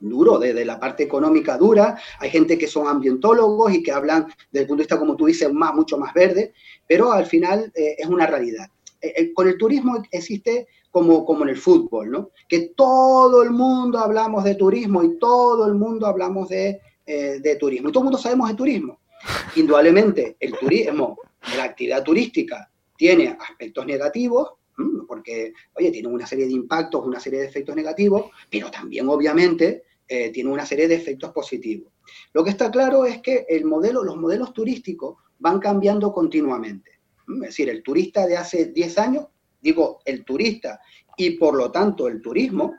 [0.00, 1.98] duro, desde la parte económica dura.
[2.20, 5.26] Hay gente que son ambientólogos y que hablan desde el punto de vista, como tú
[5.26, 6.52] dices, más, mucho más verde,
[6.86, 8.66] pero al final eh, es una realidad.
[9.00, 12.30] Eh, eh, con el turismo existe como, como en el fútbol, ¿no?
[12.48, 17.88] Que todo el mundo hablamos de turismo y todo el mundo hablamos de, de turismo.
[17.88, 19.00] Y todo el mundo sabemos de turismo.
[19.56, 21.18] Indudablemente, el turismo,
[21.56, 24.52] la actividad turística, tiene aspectos negativos,
[25.06, 29.84] porque, oye, tiene una serie de impactos, una serie de efectos negativos, pero también, obviamente,
[30.06, 31.92] eh, tiene una serie de efectos positivos.
[32.32, 37.00] Lo que está claro es que el modelo, los modelos turísticos van cambiando continuamente.
[37.26, 39.26] Es decir, el turista de hace 10 años,
[39.60, 40.80] digo, el turista
[41.16, 42.74] y por lo tanto el turismo,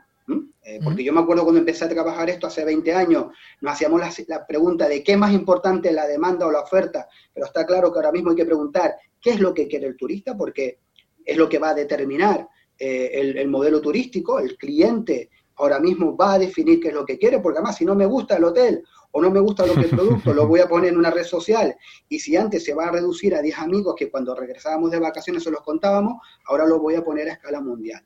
[0.62, 3.26] eh, porque yo me acuerdo cuando empecé a trabajar esto hace 20 años,
[3.60, 7.08] nos hacíamos la, la, pregunta de qué es más importante, la demanda o la oferta,
[7.32, 9.96] pero está claro que ahora mismo hay que preguntar qué es lo que quiere el
[9.96, 10.80] turista, porque
[11.26, 16.34] es lo que va a determinar eh, el, modelo turístico, el cliente ahora mismo va
[16.34, 18.84] a definir qué es lo que quiere, porque además si no me gusta el hotel
[19.10, 21.24] o no me gusta lo que el producto, lo voy a poner en una red
[21.24, 21.74] social.
[22.08, 25.42] Y si antes se va a reducir a 10 amigos que cuando regresábamos de vacaciones
[25.42, 28.04] se los contábamos, ahora lo voy a poner a escala mundial.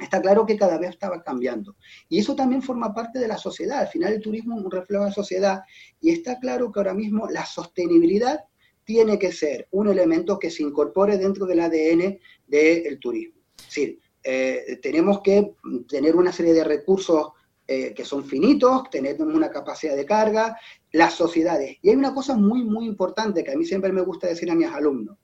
[0.00, 1.76] Está claro que cada vez estaba cambiando.
[2.08, 3.78] Y eso también forma parte de la sociedad.
[3.78, 5.62] Al final el turismo es un reflejo de la sociedad.
[6.00, 8.40] Y está claro que ahora mismo la sostenibilidad
[8.84, 13.40] tiene que ser un elemento que se incorpore dentro del ADN del turismo.
[13.58, 15.54] Es decir, eh, tenemos que
[15.88, 17.28] tener una serie de recursos
[17.66, 20.58] eh, que son finitos, tener una capacidad de carga,
[20.92, 21.78] las sociedades.
[21.82, 24.54] Y hay una cosa muy, muy importante que a mí siempre me gusta decir a
[24.54, 25.18] mis alumnos.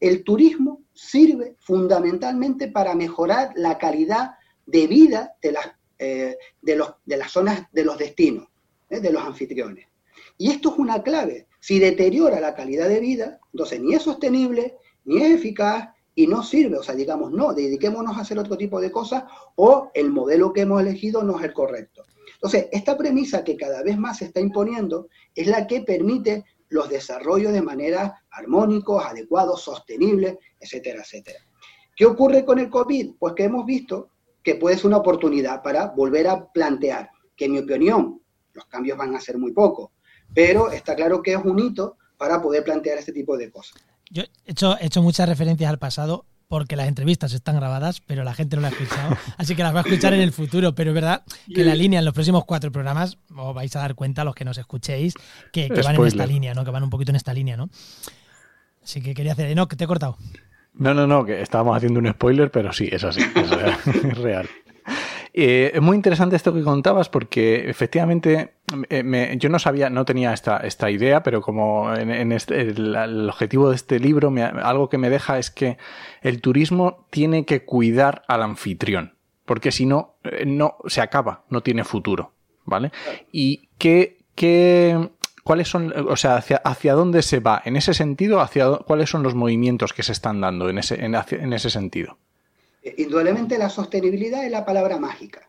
[0.00, 4.32] El turismo sirve fundamentalmente para mejorar la calidad
[4.66, 5.66] de vida de las,
[5.98, 8.48] eh, de los, de las zonas, de los destinos.
[8.88, 9.88] de los anfitriones.
[10.38, 11.48] Y esto es una clave.
[11.58, 16.42] Si deteriora la calidad de vida, entonces ni es sostenible, ni es eficaz y no
[16.42, 16.78] sirve.
[16.78, 19.24] O sea, digamos, no, dediquémonos a hacer otro tipo de cosas
[19.56, 22.04] o el modelo que hemos elegido no es el correcto.
[22.34, 26.88] Entonces, esta premisa que cada vez más se está imponiendo es la que permite los
[26.88, 31.38] desarrollos de manera armónicos, adecuados, sostenibles, etcétera, etcétera.
[31.96, 33.14] ¿Qué ocurre con el COVID?
[33.18, 34.10] Pues que hemos visto
[34.42, 38.20] que puede ser una oportunidad para volver a plantear, que en mi opinión
[38.52, 39.90] los cambios van a ser muy pocos,
[40.34, 43.82] pero está claro que es un hito para poder plantear este tipo de cosas.
[44.10, 48.22] Yo he hecho, he hecho muchas referencias al pasado porque las entrevistas están grabadas, pero
[48.22, 50.74] la gente no las ha escuchado, así que las va a escuchar en el futuro.
[50.74, 53.94] Pero es verdad que la línea en los próximos cuatro programas os vais a dar
[53.94, 55.14] cuenta, los que nos escuchéis,
[55.52, 56.64] que, van en esta línea, ¿no?
[56.64, 57.70] Que van un poquito en esta línea, ¿no?
[58.82, 59.54] Así que quería hacer.
[59.56, 60.16] No, que te he cortado.
[60.74, 64.48] No, no, no, que estábamos haciendo un spoiler, pero sí, es así, es real.
[65.36, 68.53] Eh, es muy interesante esto que contabas porque efectivamente
[68.90, 73.70] eh, yo no sabía, no tenía esta, esta idea, pero como en, este, el, objetivo
[73.70, 74.32] de este libro,
[74.62, 75.78] algo que me deja es que
[76.22, 81.62] el turismo tiene que cuidar al anfitrión, porque si no, eh, no se acaba, no
[81.62, 82.32] tiene futuro,
[82.64, 82.92] ¿vale?
[83.32, 85.10] Y qué, qué,
[85.42, 87.60] ¿Cuáles son, o sea, hacia, hacia, dónde se va?
[87.64, 91.52] En ese sentido, hacia, ¿cuáles son los movimientos que se están dando en ese, en
[91.52, 92.18] ese sentido?
[92.96, 95.48] Indudablemente la sostenibilidad es la palabra mágica.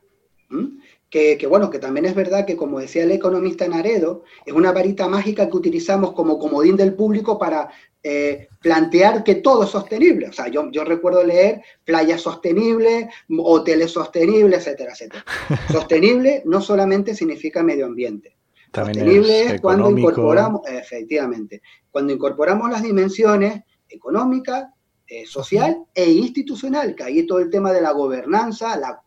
[1.16, 5.08] Que, bueno, que también es verdad que, como decía el economista Naredo, es una varita
[5.08, 7.70] mágica que utilizamos como comodín del público para
[8.04, 10.28] eh, plantear que todo es sostenible.
[10.28, 15.24] O sea, yo, yo recuerdo leer playas sostenibles, hoteles sostenibles, etcétera, etcétera.
[15.72, 18.36] Sostenible no solamente significa medio ambiente.
[18.74, 24.66] sostenible es, cuando incorporamos, efectivamente, cuando incorporamos las dimensiones económicas,
[25.08, 29.05] eh, social e institucional, que ahí todo el tema de la gobernanza, la,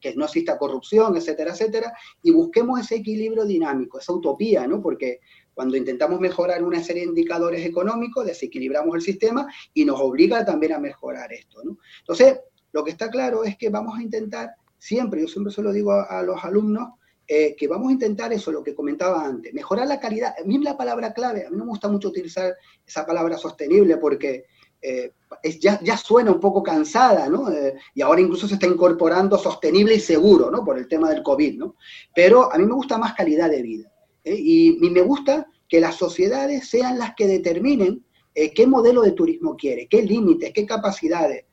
[0.00, 4.80] que no exista corrupción, etcétera, etcétera, y busquemos ese equilibrio dinámico, esa utopía, ¿no?
[4.80, 5.20] Porque
[5.54, 10.74] cuando intentamos mejorar una serie de indicadores económicos, desequilibramos el sistema y nos obliga también
[10.74, 11.78] a mejorar esto, ¿no?
[12.00, 12.40] Entonces,
[12.72, 15.92] lo que está claro es que vamos a intentar, siempre, yo siempre se lo digo
[15.92, 16.90] a, los alumnos,
[17.26, 20.34] eh, que vamos a intentar eso, lo que comentaba antes, mejorar la calidad.
[20.40, 22.54] A mí la palabra clave, a mí no me gusta mucho utilizar
[22.86, 24.44] esa palabra sostenible porque
[24.88, 25.12] eh,
[25.58, 27.50] ya, ya, suena un poco cansada, ¿no?
[27.50, 30.64] Eh, y ahora incluso se está incorporando sostenible y seguro, ¿no?
[30.64, 31.74] Por el tema del COVID, ¿no?
[32.14, 33.92] Pero a mí me gusta más calidad de vida.
[34.22, 34.36] ¿eh?
[34.38, 39.88] Y, me gusta que las sociedades sean las que determinen qué modelo de turismo quiere,
[39.88, 41.46] qué límites, qué capacidades.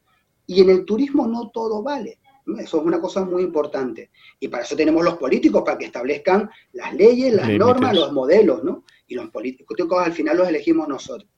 [0.46, 2.20] Y en el turismo no todo vale.
[2.60, 4.12] Eso es una cosa muy importante.
[4.40, 8.64] Y para eso tenemos los políticos, para que establezcan las leyes, las normas, los modelos,
[8.64, 8.84] ¿no?
[9.08, 11.30] Y los políticos al final los elegimos nosotros.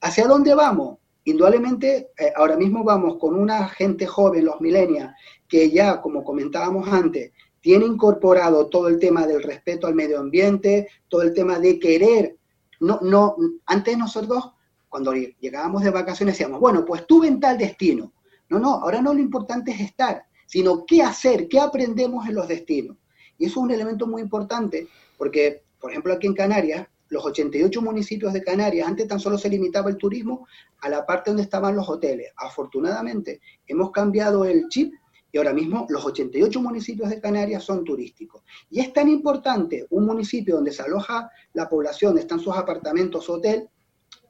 [0.00, 0.98] ¿Hacia dónde vamos?
[1.24, 5.12] Indudablemente, eh, ahora mismo vamos con una gente joven, los millennials,
[5.48, 10.88] que ya, como comentábamos antes, tiene incorporado todo el tema del respeto al medio ambiente,
[11.08, 12.36] todo el tema de querer.
[12.80, 14.52] No, no, antes nosotros,
[14.90, 18.12] cuando llegábamos de vacaciones, decíamos, bueno, pues tuve tal destino.
[18.50, 22.46] No, no, ahora no lo importante es estar, sino qué hacer, qué aprendemos en los
[22.46, 22.98] destinos.
[23.38, 27.80] Y eso es un elemento muy importante, porque, por ejemplo, aquí en Canarias, los 88
[27.80, 30.48] municipios de Canarias, antes tan solo se limitaba el turismo
[30.80, 32.32] a la parte donde estaban los hoteles.
[32.36, 34.92] Afortunadamente, hemos cambiado el chip
[35.30, 38.42] y ahora mismo los 88 municipios de Canarias son turísticos.
[38.68, 43.68] Y es tan importante un municipio donde se aloja la población, están sus apartamentos, hotel,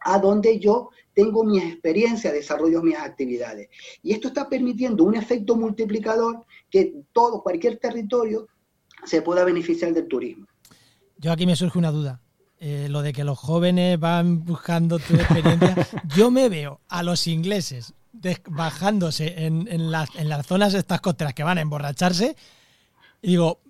[0.00, 3.70] a donde yo tengo mi experiencia, desarrollo mis actividades.
[4.02, 8.46] Y esto está permitiendo un efecto multiplicador que todo, cualquier territorio
[9.06, 10.46] se pueda beneficiar del turismo.
[11.16, 12.20] Yo aquí me surge una duda.
[12.66, 15.86] Eh, lo de que los jóvenes van buscando tu experiencia.
[16.16, 17.92] Yo me veo a los ingleses
[18.48, 22.36] bajándose en, en, las, en las zonas estas costeras que van a emborracharse
[23.20, 23.60] y digo,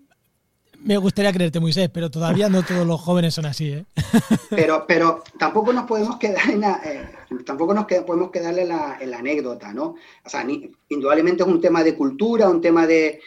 [0.84, 3.84] me gustaría creerte, Moisés, pero todavía no todos los jóvenes son así, ¿eh?
[4.50, 7.08] Pero, pero tampoco nos podemos quedar en la, eh,
[7.44, 9.96] tampoco nos podemos quedar en la, anécdota, ¿no?
[10.24, 10.46] O sea,
[10.88, 13.20] indudablemente es un tema de cultura, un tema de,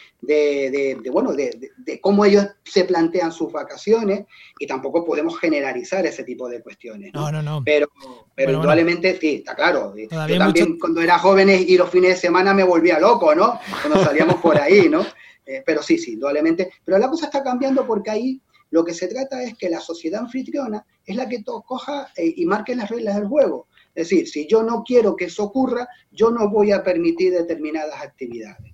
[1.11, 4.25] bueno, de, cómo ellos se plantean sus vacaciones
[4.57, 7.13] y tampoco podemos generalizar ese tipo de cuestiones.
[7.13, 7.61] No, no, no.
[7.65, 7.89] Pero,
[8.33, 9.93] pero indudablemente sí, está claro.
[9.97, 13.59] Yo también cuando era joven y los fines de semana me volvía loco, ¿no?
[13.81, 15.05] Cuando salíamos por ahí, ¿no?
[15.47, 16.69] Eh, pero sí, sí, indudablemente.
[16.83, 20.21] Pero la cosa está cambiando porque ahí lo que se trata es que la sociedad
[20.21, 23.67] anfitriona es la que coja eh, y marque las reglas del juego.
[23.95, 27.99] Es decir, si yo no quiero que eso ocurra, yo no voy a permitir determinadas
[28.03, 28.73] actividades.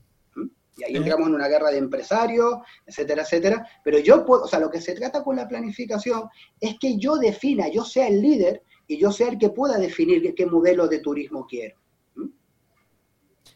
[0.75, 2.55] Y ahí entramos en una guerra de empresarios,
[2.87, 3.67] etcétera, etcétera.
[3.83, 6.27] Pero yo puedo, o sea, lo que se trata con la planificación
[6.59, 10.33] es que yo defina, yo sea el líder y yo sea el que pueda definir
[10.33, 11.77] qué modelo de turismo quiero.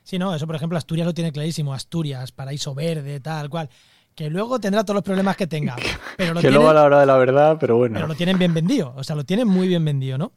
[0.07, 3.69] Sí, no, eso por ejemplo Asturias lo tiene clarísimo, Asturias, paraíso verde, tal cual.
[4.15, 5.75] que luego tendrá todos los problemas que tenga.
[6.15, 7.95] Pero lo que luego a la hora de la verdad, pero bueno.
[7.95, 10.31] Pero lo tienen bien vendido, o sea, lo tienen muy bien vendido, ¿no?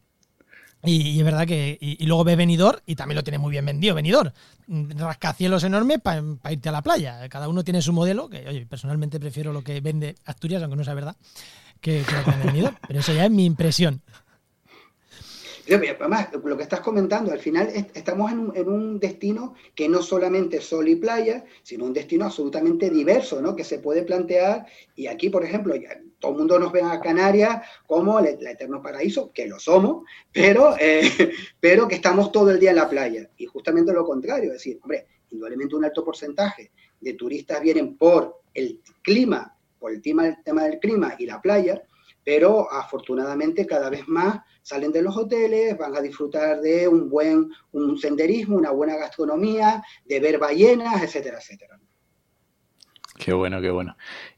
[0.83, 1.79] Y, es verdad que.
[1.81, 4.33] Y, luego ve venidor y también lo tiene muy bien vendido, venidor.
[4.67, 7.29] Rascacielos enormes para irte a la playa.
[7.29, 10.85] Cada uno tiene su modelo, que oye, personalmente prefiero lo que vende Asturias, aunque no
[10.85, 11.15] sea verdad,
[11.81, 12.75] que, que lo que vende venidor.
[12.89, 14.03] Pero eso ya es mi impresión.
[15.73, 20.65] Además, lo que estás comentando, al final estamos en un, destino que no solamente es
[20.65, 23.55] sol y playa, sino un destino absolutamente diverso, ¿no?
[23.55, 24.67] Que se puede plantear,
[24.97, 25.75] y aquí, por ejemplo,
[26.19, 30.75] todo el mundo nos ve a Canarias como el, eterno paraíso, que lo somos, pero,
[30.79, 31.03] eh,
[31.61, 33.31] pero que estamos todo el día en la playa.
[33.37, 38.41] Y justamente lo contrario, es decir, hombre, indudablemente un alto porcentaje de turistas vienen por
[38.55, 41.81] el clima, por el tema, el tema del clima y la playa,
[42.25, 44.41] pero afortunadamente cada vez más
[44.71, 49.83] salen de los hoteles, van a disfrutar de un buen un senderismo, una buena gastronomía,
[50.05, 51.77] de ver ballenas, etcétera, etcétera.
[53.19, 53.97] Qué bueno, qué bueno.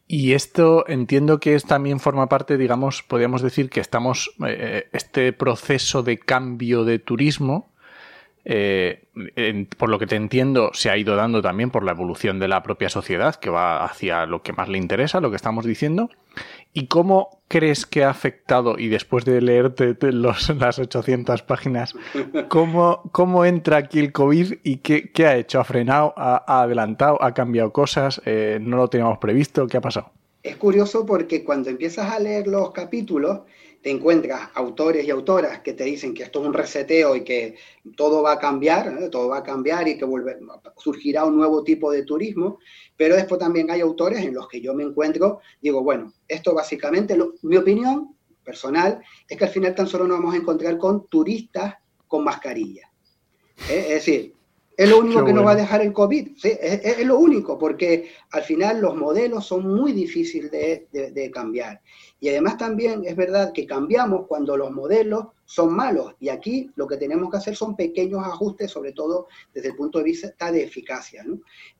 [0.09, 5.33] Y esto entiendo que es, también forma parte, digamos, podríamos decir que estamos, eh, este
[5.35, 7.73] proceso de cambio de turismo,
[8.45, 9.05] eh,
[9.77, 12.63] por lo que te entiendo, se ha ido dando también por la evolución de la
[12.63, 16.11] propia sociedad, que va hacia lo que más le interesa, lo que estamos diciendo.
[16.75, 21.95] ¿Y cómo crees que ha afectado, y después de leerte los, las 800 páginas,
[22.49, 25.61] cómo, cómo entra aquí el COVID y qué, qué ha hecho?
[25.61, 26.15] ¿Ha frenado?
[26.17, 27.23] Ha, adelantado?
[27.23, 28.23] ¿Ha cambiado cosas?
[28.25, 29.67] Eh, ¿No lo teníamos previsto?
[29.67, 30.13] ¿Qué ha pasado?
[30.43, 33.41] Es curioso porque cuando empiezas a leer los capítulos,
[33.83, 37.57] te encuentras autores y autoras que te dicen que esto es un reseteo y que
[37.97, 40.07] todo va a cambiar, todo va a cambiar y que
[40.77, 42.59] surgirá un nuevo tipo de turismo,
[42.97, 47.19] pero después también hay autores en los que yo me encuentro, digo, bueno, esto básicamente,
[47.43, 51.75] mi opinión personal es que al final tan solo nos vamos a encontrar con turistas
[52.07, 52.91] con mascarilla.
[53.69, 53.87] ¿eh?
[53.89, 54.35] Es decir,
[54.77, 58.43] es lo único que nos va a dejar el COVID, es, lo único, porque al
[58.43, 61.81] final los modelos son muy difíciles de, cambiar.
[62.23, 66.15] Y además también es verdad que cambiamos cuando los modelos son malos.
[66.21, 69.99] Y aquí lo que tenemos que hacer son pequeños ajustes, sobre todo desde el punto
[69.99, 71.27] de vista de eficacia.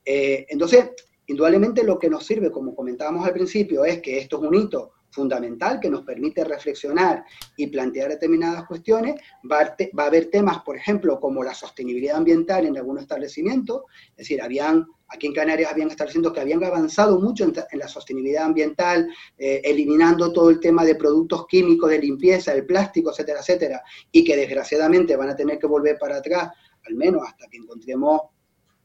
[0.03, 0.89] Eh, entonces,
[1.27, 4.91] indudableamente lo que nos sirve, como comentábamos al principio, es que esto es un hito
[5.11, 7.23] fundamental que nos permite reflexionar
[7.55, 9.15] y plantear determinadas cuestiones.
[9.49, 14.41] Va a, haber temas, por ejemplo, como la sostenibilidad ambiental en algunos establecimientos, es decir,
[14.41, 19.07] habían, aquí en Canarias habían establecimientos que habían avanzado mucho en, la sostenibilidad ambiental,
[19.37, 24.23] eh, eliminando todo el tema de productos químicos, de limpieza, el plástico, etcétera, etcétera, y
[24.23, 26.49] que desgraciadamente van a tener que volver para atrás,
[26.87, 28.21] al menos hasta que encontremos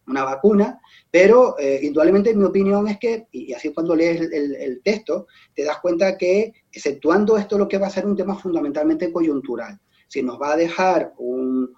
[0.06, 5.26] una vacuna, pero eh, indudablemente mi opinión es que, y así cuando lees el, texto,
[5.54, 9.78] te das cuenta que, exceptuando esto, lo que va a ser un tema fundamentalmente coyuntural,
[10.08, 11.74] si nos va a dejar un,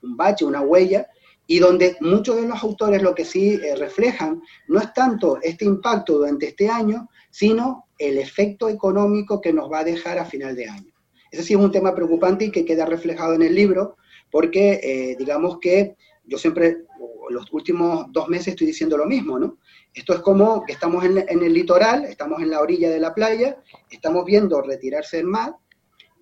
[0.00, 1.06] bache, una huella,
[1.50, 5.64] y donde muchos de los autores lo que sí eh, reflejan no es tanto este
[5.64, 10.54] impacto durante este año, sino el efecto económico que nos va a dejar a final
[10.54, 10.92] de año.
[11.28, 13.96] Ese sí es un tema preocupante y que queda reflejado en el libro,
[14.30, 16.84] porque eh, digamos que yo siempre
[17.30, 19.58] los últimos dos meses estoy diciendo lo mismo, ¿no?
[19.92, 23.60] Esto es como que estamos en, el litoral, estamos en la orilla de la playa,
[23.90, 25.56] estamos viendo retirarse el mar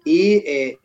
[0.07, 0.79] y eh,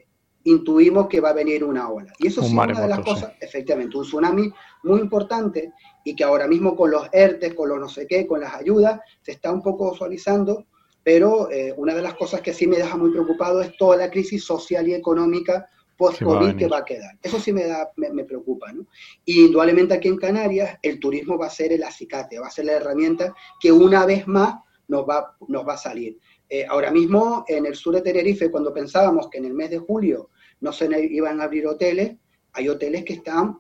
[0.46, 2.14] intuimos que va a venir una ola.
[2.20, 4.52] Y eso es una de las cosas, efectivamente, un tsunami
[4.84, 5.74] muy importante
[6.04, 9.00] y que ahora mismo con los ERTES, con los no sé qué, con las ayudas,
[9.22, 10.66] se está un poco visualizando,
[11.04, 14.10] pero eh, una de las cosas que sí me deja muy preocupado es toda la
[14.10, 17.18] crisis social y económica post-COVID que va a quedar.
[17.22, 18.86] Eso sí me, da, me, preocupa, ¿no?
[19.26, 22.66] Y indudablemente aquí en Canarias el turismo va a ser el acicate, va a ser
[22.66, 24.56] la herramienta que una vez más
[24.88, 26.18] nos va, nos va a salir.
[26.50, 29.80] Eh, ahora mismo en el sur de Tenerife, cuando pensábamos que en el mes de
[29.80, 30.30] julio
[30.64, 32.16] no se iban a abrir hoteles,
[32.54, 33.60] hay hoteles que están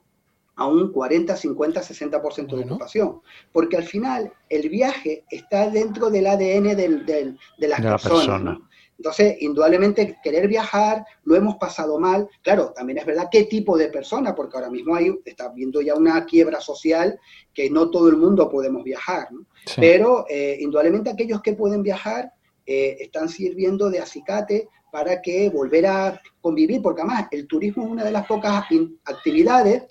[0.55, 3.21] a un 40, 50, 60% de ocupación.
[3.51, 8.59] Porque al final el viaje está dentro del ADN del, de las personas.
[8.97, 12.29] Entonces, indudablemente, querer viajar, lo hemos pasado mal.
[12.41, 15.95] Claro, también es verdad qué tipo de persona, porque ahora mismo hay, está viendo ya
[15.95, 17.19] una quiebra social
[17.53, 19.27] que no todo el mundo podemos viajar.
[19.75, 22.31] Pero, eh, indudablemente, aquellos que pueden viajar
[22.65, 27.89] eh, están sirviendo de acicate para que volver a convivir, porque además el turismo es
[27.89, 28.63] una de las pocas
[29.05, 29.85] actividades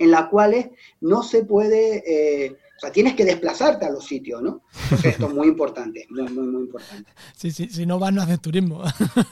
[0.00, 0.66] en las cuales
[1.00, 4.62] no se puede eh, o sea, tienes que desplazarte a los sitios, ¿no?
[4.82, 7.08] Entonces esto es muy importante, muy, muy, muy importante.
[7.36, 8.82] Sí, sí, si no vas no haces turismo.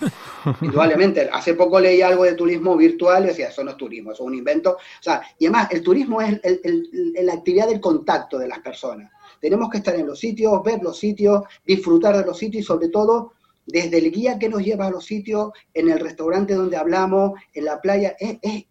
[0.62, 1.28] Indudablemente.
[1.32, 4.28] Hace poco leí algo de turismo virtual y decía, eso no es turismo, eso es
[4.28, 4.74] un invento.
[4.74, 6.40] O sea, y además, el turismo es
[7.20, 9.10] la actividad del contacto de las personas.
[9.40, 12.88] Tenemos que estar en los sitios, ver los sitios, disfrutar de los sitios y sobre
[12.88, 13.32] todo
[13.66, 17.64] desde el guía que nos lleva a los sitios, en el restaurante donde hablamos, en
[17.64, 18.64] la playa, es, es,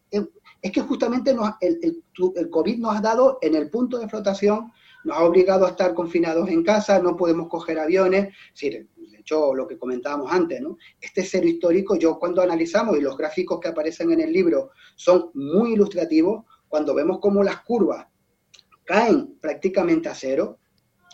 [0.62, 2.04] es que justamente el,
[2.36, 4.72] el, COVID nos ha dado en el punto de flotación
[5.04, 8.34] nos ha obligado a estar confinados en casa, no podemos coger aviones.
[8.62, 8.88] de
[9.20, 10.78] hecho, lo que comentábamos antes, ¿no?
[11.00, 15.32] Este cero histórico, yo cuando analizamos, y los gráficos que aparecen en el libro son
[15.34, 18.08] muy ilustrativos, cuando vemos cómo las curvas
[18.86, 20.60] caen prácticamente a cero,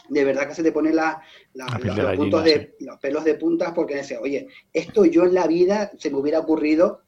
[0.10, 1.22] de verdad que se te ponen la,
[1.54, 1.70] los,
[2.16, 6.10] puntos de, los pelos de puntas porque dice, oye, esto yo en la vida se
[6.10, 7.04] me hubiera ocurrido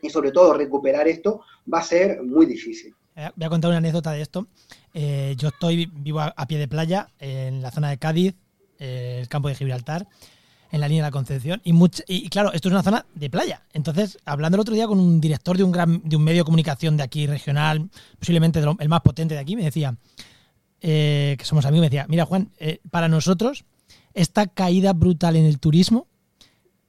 [0.00, 1.40] y sobre todo recuperar esto
[1.72, 2.94] va a ser muy difícil.
[3.16, 4.46] Eh, voy a contar una anécdota de esto.
[4.92, 8.34] Eh, yo estoy vivo a, pie de playa en la zona de Cádiz,
[8.78, 10.06] eh, el campo de Gibraltar,
[10.70, 11.60] en la línea de la Concepción.
[11.64, 11.72] Y,
[12.08, 13.62] y, claro, esto es una zona de playa.
[13.72, 16.44] Entonces, hablando el otro día con un director de un, gran, de un medio de
[16.44, 17.88] comunicación de aquí regional,
[18.18, 19.96] posiblemente el más potente de aquí, me decía,
[20.80, 22.50] que somos amigos, me decía, mira Juan,
[22.90, 23.64] para nosotros
[24.12, 26.06] esta caída brutal en el turismo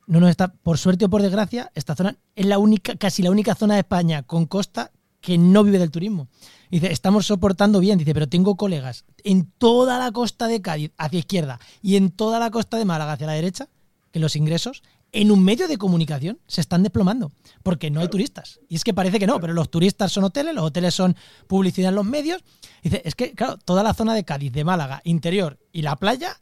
[0.07, 3.31] no nos está, por suerte o por desgracia, esta zona es la única, casi la
[3.31, 6.27] única zona de España con costa que no vive del turismo.
[6.69, 11.19] Dice, estamos soportando bien, dice, pero tengo colegas en toda la costa de Cádiz hacia
[11.19, 13.69] izquierda y en toda la costa de Málaga hacia la derecha,
[14.11, 14.83] que los ingresos
[15.21, 17.31] en un medio de comunicación se están desplomando,
[17.63, 18.59] porque no hay turistas.
[18.69, 21.15] Y es que parece que no, pero los turistas son hoteles, los hoteles son
[21.47, 22.43] publicidad en los medios.
[22.83, 26.39] Dice, es que, claro, toda la zona de Cádiz, de Málaga, interior y la playa,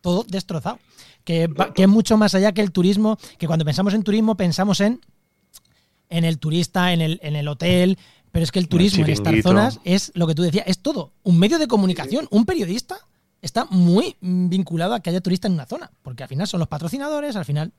[0.00, 0.78] todo destrozado
[1.28, 5.02] que, es mucho más allá que el turismo, que cuando pensamos en turismo pensamos en,
[6.08, 7.98] en el turista, en el, en el hotel,
[8.32, 11.12] pero es que el turismo en estas zonas es lo que tú decías, es todo.
[11.24, 12.96] Un medio de comunicación, un periodista
[13.42, 16.68] está muy vinculado a que haya turistas en una zona, porque al final son los
[16.68, 17.72] patrocinadores, al final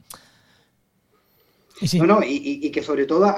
[2.05, 3.33] no, y, que sobre todo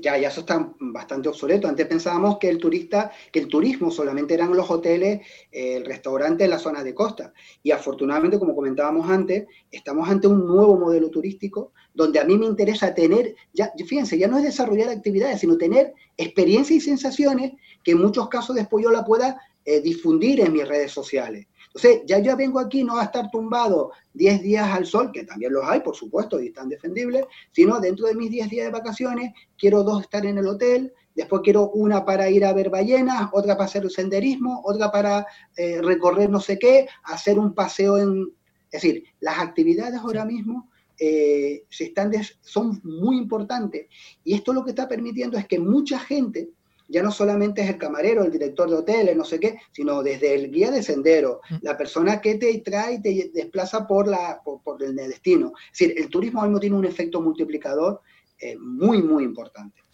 [0.00, 1.68] ya, ya eso está bastante obsoleto.
[1.68, 5.20] Antes pensábamos que el turista, que el turismo solamente eran los hoteles,
[5.52, 7.34] el restaurante en la zona de costa.
[7.62, 12.46] Y afortunadamente, como comentábamos antes, estamos ante un nuevo modelo turístico donde a mí me
[12.46, 17.52] interesa tener, ya, fíjense, ya no es desarrollar actividades, sino tener experiencias y sensaciones
[17.82, 21.46] que en muchos casos después yo la pueda eh, difundir en mis redes sociales.
[21.74, 25.52] Entonces, ya yo vengo aquí no a estar tumbado 10 días al sol, que también
[25.52, 29.32] los hay, por supuesto, y están defendibles, sino dentro de mis 10 días de vacaciones,
[29.58, 33.54] quiero dos estar en el hotel, después quiero una para ir a ver ballenas, otra
[33.54, 38.32] para hacer senderismo, otra para eh, recorrer no sé qué, hacer un paseo en...
[38.70, 43.86] Es decir, las actividades ahora mismo eh, se están son muy importantes
[44.22, 46.50] y esto lo que está permitiendo es que mucha gente
[46.88, 50.34] ya no solamente es el camarero, el director de hoteles, no sé qué, sino desde
[50.34, 51.56] el guía de sendero, mm.
[51.62, 55.52] la persona que te trae y te desplaza por, la, por, el destino.
[55.72, 58.00] Es decir, el turismo mismo tiene un efecto multiplicador
[58.38, 59.84] eh, muy, muy importante.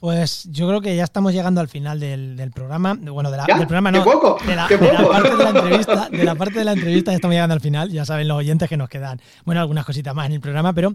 [0.00, 2.94] Pues yo creo que ya estamos llegando al final del, programa.
[2.94, 4.02] Bueno, de la, del programa no.
[4.02, 4.38] Poco?
[4.46, 6.08] De, la, parte de la entrevista.
[6.10, 7.90] De la parte de la entrevista ya estamos llegando al final.
[7.90, 9.20] Ya saben los oyentes que nos quedan.
[9.44, 10.94] Bueno, algunas cositas más en el programa, pero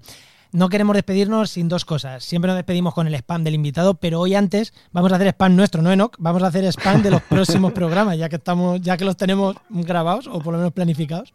[0.55, 2.23] no queremos despedirnos sin dos cosas.
[2.23, 5.53] Siempre nos despedimos con el spam del invitado, pero hoy antes vamos a hacer spam
[5.53, 6.15] nuestro, ¿no, Enoch?
[6.17, 9.57] Vamos a hacer spam de los próximos programas, ya que estamos, ya que los tenemos
[9.69, 11.33] grabados o por lo menos planificados.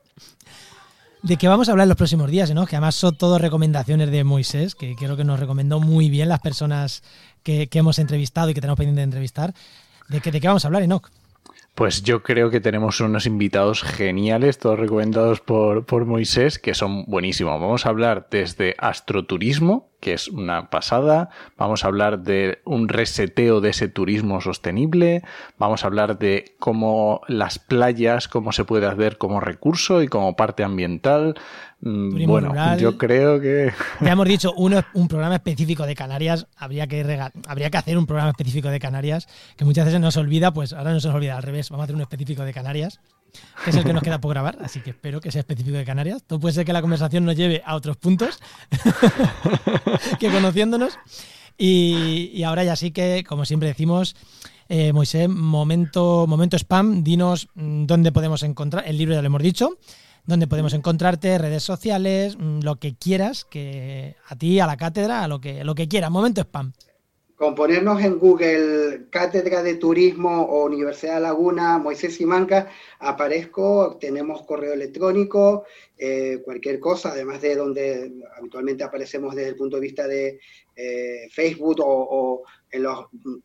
[1.23, 2.67] ¿De qué vamos a hablar en los próximos días, Enoch?
[2.67, 6.41] Que además son todas recomendaciones de Moisés, que creo que nos recomendó muy bien las
[6.41, 7.03] personas
[7.43, 9.55] que, hemos entrevistado y que tenemos pendiente de entrevistar.
[10.09, 11.11] ¿De qué, de qué vamos a hablar, Enoch?
[11.81, 17.07] Pues yo creo que tenemos unos invitados geniales, todos recomendados por, por Moisés, que son
[17.07, 17.59] buenísimos.
[17.59, 21.31] Vamos a hablar desde astroturismo, que es una pasada.
[21.57, 25.23] Vamos a hablar de un reseteo de ese turismo sostenible.
[25.57, 30.37] Vamos a hablar de cómo las playas, cómo se puede hacer como recurso y como
[30.37, 31.39] parte ambiental.
[31.83, 33.73] Mm, bueno, yo creo que.
[34.01, 36.47] Ya hemos dicho, uno, un programa específico de Canarias.
[36.57, 40.53] Habría que, habría que hacer un programa específico de Canarias, que muchas veces nos olvida,
[40.53, 41.71] pues ahora no se nos olvida al revés.
[41.71, 43.01] Vamos a hacer uno específico de Canarias,
[43.65, 44.59] que es el que nos queda por grabar.
[44.63, 46.23] Así que espero que sea específico de Canarias.
[46.27, 48.41] Todo puede ser que la conversación nos lleve a otros puntos
[50.21, 50.99] que conociéndonos.
[51.57, 54.17] Y, ahora ya sí que, como siempre decimos,
[54.69, 58.85] eh, Moisés, momento, momento spam, dinos mm, dónde podemos encontrar.
[58.87, 59.79] El libro ya lo hemos dicho
[60.27, 65.25] donde podemos encontrarte, redes sociales, mm, lo que quieras, que a ti, a la cátedra,
[65.25, 66.11] a lo que, lo que quieras.
[66.11, 66.73] Momento spam.
[67.37, 72.69] Con ponernos en Google Cátedra de Turismo o Universidad de Laguna, Moisés Simanca,
[72.99, 75.65] aparezco, tenemos correo electrónico,
[75.97, 80.39] eh, cualquier cosa, además de donde habitualmente aparecemos desde el punto de vista de
[80.77, 83.37] eh, Facebook o, o en las mm,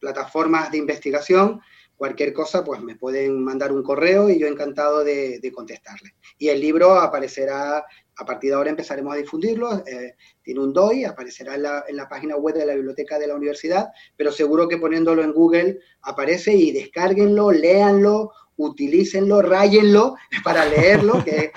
[0.00, 1.60] plataformas de investigación,
[1.96, 6.14] cualquier cosa, pues me pueden mandar un correo y yo encantado de, contestarle.
[6.38, 7.84] Y el libro aparecerá,
[8.16, 12.36] a partir de ahora empezaremos a difundirlo, eh, tiene un DOI, aparecerá en la, página
[12.36, 16.72] web de la biblioteca de la universidad, pero seguro que poniéndolo en Google aparece y
[16.72, 21.52] descárguenlo, léanlo, utilícenlo, rayenlo para leerlo, que,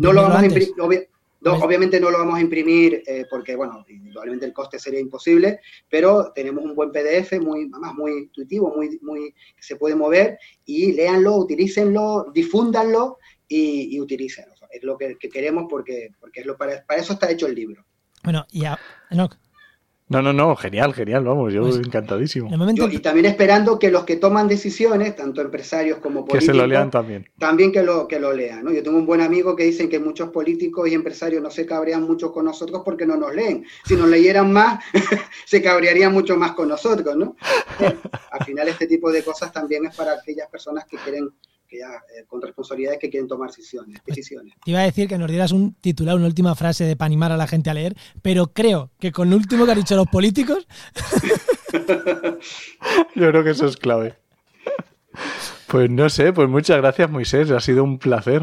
[0.00, 1.08] no lo vamos a imprimir
[1.52, 5.60] pues obviamente no lo vamos a imprimir eh, porque, bueno, indudablemente el coste sería imposible,
[5.88, 10.38] pero tenemos un buen PDF muy, más muy intuitivo, muy, muy, que se puede mover
[10.64, 13.18] y léanlo, utilícenlo, difúndanlo
[13.48, 14.54] y, y utilícenlo.
[14.70, 17.84] Es lo que, queremos porque, porque es lo, para, para, eso está hecho el libro.
[18.24, 18.78] Bueno, y a,
[20.08, 22.48] no, no, no, genial, genial, vamos, yo pues, encantadísimo.
[22.88, 26.64] y también esperando que los que toman decisiones, tanto empresarios como políticos, que se lo
[26.64, 27.28] lean también.
[27.38, 28.72] También que lo, que lo lean, ¿no?
[28.72, 32.04] Yo tengo un buen amigo que dicen que muchos políticos y empresarios no se cabrean
[32.04, 33.66] mucho con nosotros porque no nos leen.
[33.84, 34.84] Si nos leyeran más,
[35.44, 37.34] se cabrearían mucho más con nosotros, ¿no?
[38.30, 41.30] Al final este tipo de cosas también es para aquellas personas que quieren
[41.66, 44.54] que ya eh, con responsabilidades que quieren tomar decisiones, pues, decisiones.
[44.64, 47.32] Te iba a decir que nos dieras un titular, una última frase de para animar
[47.32, 50.08] a la gente a leer, pero creo que con lo último que han dicho los
[50.08, 50.66] políticos.
[53.14, 54.14] Yo creo que eso es clave.
[55.68, 58.42] Pues no sé, pues muchas gracias Moisés, ha sido un placer.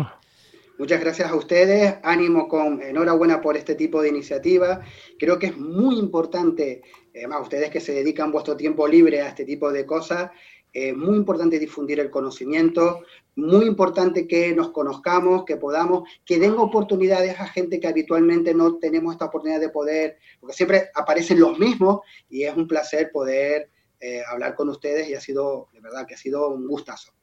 [0.79, 4.81] Muchas gracias a ustedes, ánimo con, enhorabuena por este tipo de iniciativa.
[5.19, 6.81] Creo que es muy importante,
[7.15, 10.31] además ustedes que se dedican vuestro tiempo libre a este tipo de cosas,
[10.73, 13.01] eh, muy importante difundir el conocimiento,
[13.35, 18.77] muy importante que nos conozcamos, que podamos, que den oportunidades a gente que habitualmente no
[18.77, 23.69] tenemos esta oportunidad de poder, porque siempre aparecen los mismos y es un placer poder
[23.99, 27.13] eh, hablar con ustedes y ha sido, de verdad, que ha sido un gustazo.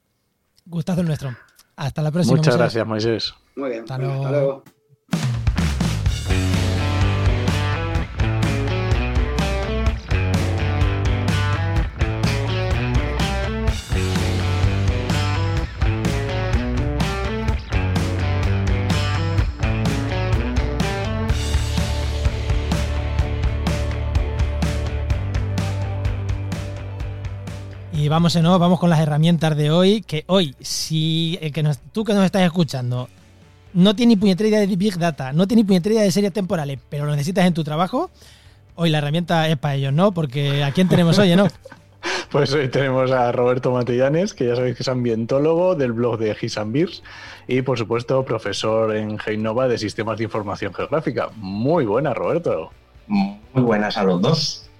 [0.65, 1.35] Gustazo nuestro.
[1.75, 2.37] Hasta la próxima.
[2.37, 3.33] Muchas gracias, Moisés.
[3.55, 3.81] Muy bien.
[3.81, 4.63] Hasta luego.
[28.11, 28.59] Vamos, ¿no?
[28.59, 30.01] vamos con las herramientas de hoy.
[30.01, 33.07] Que hoy, si que tú que nos estás escuchando
[33.73, 36.33] no tienes ni puñetera idea de Big Data, no tienes ni puñetera idea de series
[36.33, 38.11] temporales, pero lo necesitas en tu trabajo,
[38.75, 40.11] hoy la herramienta es para ellos, ¿no?
[40.11, 41.47] Porque ¿a quién tenemos hoy, no?
[42.31, 46.35] Pues hoy tenemos a Roberto Matellanes, que ya sabéis que es ambientólogo del blog de
[46.65, 47.03] Beers
[47.47, 51.29] y por supuesto profesor en Heinova de Sistemas de Información Geográfica.
[51.35, 52.71] Muy buena, Roberto.
[53.07, 54.70] Muy buenas a los dos.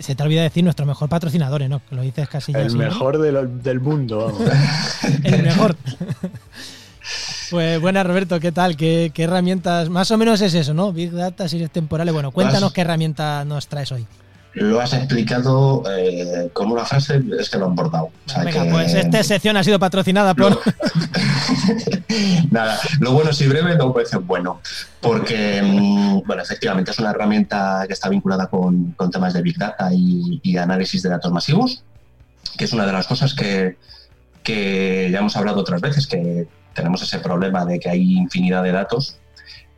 [0.00, 1.82] Se, te olvida decir nuestro mejor patrocinador, ¿no?
[1.90, 4.42] lo dices casi El mejor del, mundo, vamos.
[5.24, 5.76] El mejor.
[7.50, 8.76] Pues buena, Roberto, ¿qué tal?
[8.76, 9.88] ¿Qué, herramientas?
[9.88, 10.92] Más o menos es eso, ¿no?
[10.92, 12.14] Big Data, series temporales.
[12.14, 14.06] Bueno, cuéntanos qué herramienta nos traes hoy.
[14.54, 18.10] Lo has explicado eh, con una frase, es que lo han bordado.
[18.44, 20.58] Venga, pues esta sección ha sido patrocinada por.
[22.50, 24.60] Nada, lo bueno si breve, no puede ser bueno.
[25.00, 29.90] Porque, mm, bueno, efectivamente es una herramienta que está vinculada con, temas de Big Data
[29.92, 31.84] y, análisis de datos masivos,
[32.58, 33.76] que es una de las cosas que,
[34.42, 38.72] que ya hemos hablado otras veces, que tenemos ese problema de que hay infinidad de
[38.72, 39.20] datos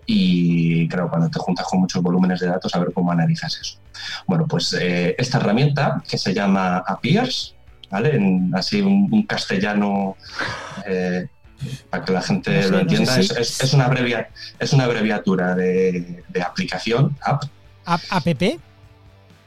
[0.06, 3.78] y claro, cuando te juntas con muchos volúmenes de datos, a ver cómo analizas eso.
[4.26, 7.54] Bueno, pues eh, esta herramienta que se llama Appears,
[7.90, 8.16] ¿vale?
[8.16, 10.16] En, así un, castellano
[10.86, 11.28] eh,
[11.90, 13.30] para que la gente lo entienda, es,
[13.72, 13.90] una
[14.58, 17.44] es una abreviatura de, aplicación, app.
[17.84, 18.26] ¿App?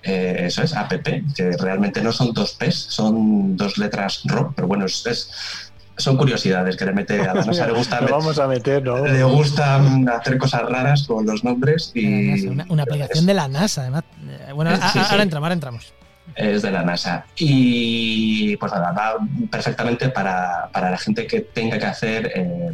[0.07, 4.67] Eh, eso es, app, que realmente no son dos P's, son dos letras RO, pero
[4.67, 5.64] bueno, es,
[5.97, 7.67] son curiosidades que le mete a la NASA.
[7.67, 9.05] Le gusta, vamos a meter, ¿no?
[9.05, 9.81] Le gusta
[10.17, 12.47] hacer cosas raras con los nombres y...
[12.47, 14.03] Una, aplicación de la NASA, además.
[14.27, 15.93] Eh, bueno, ahora entramos, ahora entramos.
[16.35, 17.25] Es de la NASA.
[17.37, 19.17] Y pues nada, va
[19.49, 22.71] perfectamente para, la gente que tenga que hacer eh,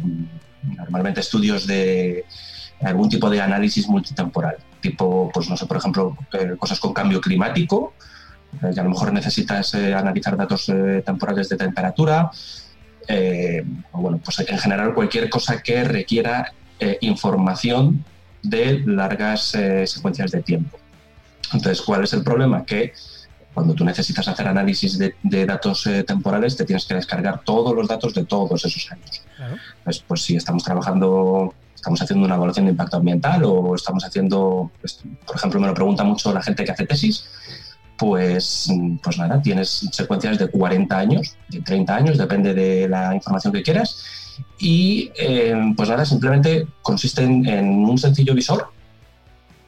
[0.62, 2.24] normalmente estudios de
[2.82, 4.56] algún tipo de análisis multitemporal.
[4.80, 7.94] Tipo, pues no sé, por ejemplo, eh, cosas con cambio climático,
[8.60, 10.70] que a lo mejor necesitas analizar datos
[11.06, 12.30] temporales de temperatura,
[13.08, 18.04] eh, bueno, pues en general cualquier cosa que requiera eh, información
[18.42, 20.78] de largas eh, secuencias de tiempo.
[21.52, 22.64] Entonces, ¿cuál es el problema?
[22.64, 22.92] Que
[23.52, 28.14] cuando tú necesitas hacer análisis de, datos temporales, te tienes que descargar todos los datos
[28.14, 29.22] de todos esos años.
[30.06, 35.00] pues si estamos trabajando, estamos haciendo una evaluación de impacto ambiental o estamos haciendo, pues,
[35.26, 37.28] por ejemplo, me lo pregunta mucho la gente que hace tesis,
[37.96, 38.68] pues,
[39.02, 43.62] pues nada, tienes secuencias de 40 años, de 30 años, depende de la información que
[43.62, 44.04] quieras.
[44.58, 48.68] Y eh, pues nada, simplemente consiste en, un sencillo visor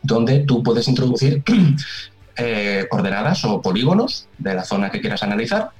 [0.03, 1.43] donde tú puedes introducir
[2.37, 5.71] eh, coordenadas o polígonos de la zona que quieras analizar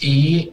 [0.00, 0.52] y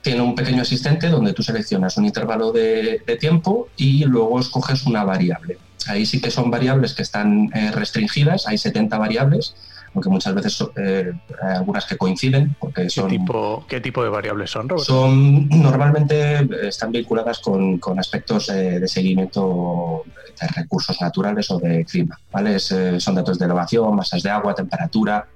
[0.00, 5.04] tiene un pequeño asistente donde tú seleccionas un intervalo de, tiempo y luego escoges una
[5.04, 5.58] variable.
[5.86, 9.54] Ahí sí que son variables que están eh, restringidas, hay 70 variables
[9.98, 12.54] aunque muchas veces eh, hay algunas que coinciden.
[12.60, 14.84] Porque son, ¿Qué, tipo, ¿Qué tipo de variables son, Roberto?
[14.84, 20.04] Son, normalmente están vinculadas con, con aspectos de seguimiento
[20.40, 22.18] de recursos naturales o de clima.
[22.30, 22.60] ¿vale?
[22.60, 25.26] son datos de elevación, masas de agua, temperatura.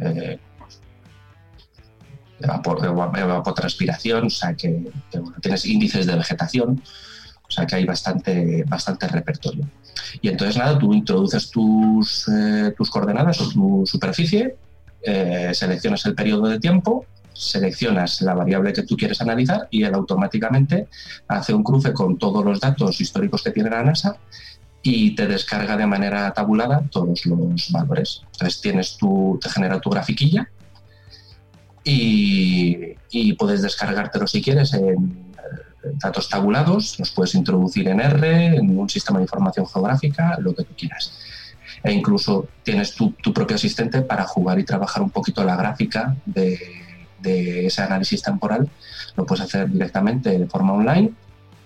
[0.00, 0.38] Eh,
[2.40, 4.92] evapotranspiración, o sea que,
[5.40, 6.82] tienes índices de vegetación,
[7.48, 9.66] o sea que hay bastante, bastante repertorio.
[10.20, 14.56] Y entonces nada, tú introduces tus, eh, tus coordenadas o tu superficie,
[15.02, 19.94] eh, seleccionas el periodo de tiempo, seleccionas la variable que tú quieres analizar y él
[19.94, 20.88] automáticamente
[21.28, 24.16] hace un cruce con todos los datos históricos que tiene la NASA
[24.82, 28.22] y te descarga de manera tabulada todos los valores.
[28.32, 30.48] Entonces tienes tu, te genera tu grafiquilla
[31.82, 35.23] y, puedes descargártelo si quieres en
[35.94, 40.64] datos tabulados, los puedes introducir en R, en un sistema de información geográfica, lo que
[40.64, 41.12] tú quieras.
[41.82, 46.82] E incluso tienes tu, propio asistente para jugar y trabajar un poquito la gráfica de,
[47.22, 48.68] ese análisis temporal.
[49.16, 51.12] Lo puedes hacer directamente de forma online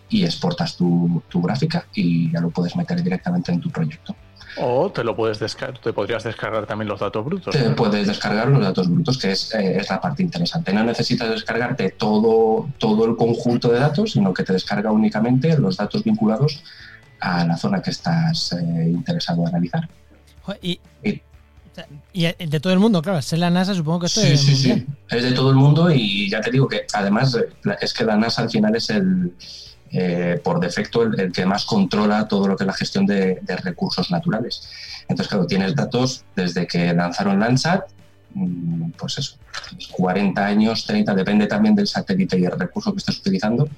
[0.09, 4.15] y exportas tu, gráfica y ya lo puedes meter directamente en tu proyecto.
[4.61, 7.55] O te lo puedes descargar, te podrías descargar también los datos brutos.
[7.55, 10.73] Te puedes descargar los datos brutos, que es, eh, es, la parte interesante.
[10.73, 15.77] No necesitas descargarte todo, todo el conjunto de datos, sino que te descarga únicamente los
[15.77, 16.63] datos vinculados
[17.21, 19.89] a la zona que estás eh, interesado en analizar.
[20.63, 21.21] Y, y,
[22.13, 24.41] de todo el mundo, claro, es la NASA, supongo que esto sí, es.
[24.41, 27.37] Sí, sí, es de todo el mundo y ya te digo que además
[27.81, 29.33] es que la NASA al final es el
[29.91, 34.11] eh, por defecto el, que más controla todo lo que es la gestión de, recursos
[34.11, 34.69] naturales.
[35.09, 37.85] Entonces, claro, tienes datos desde que lanzaron Landsat,
[38.35, 39.37] mm, pues eso,
[39.93, 43.69] 40 años, 30, depende también del satélite y el recurso que estés utilizando,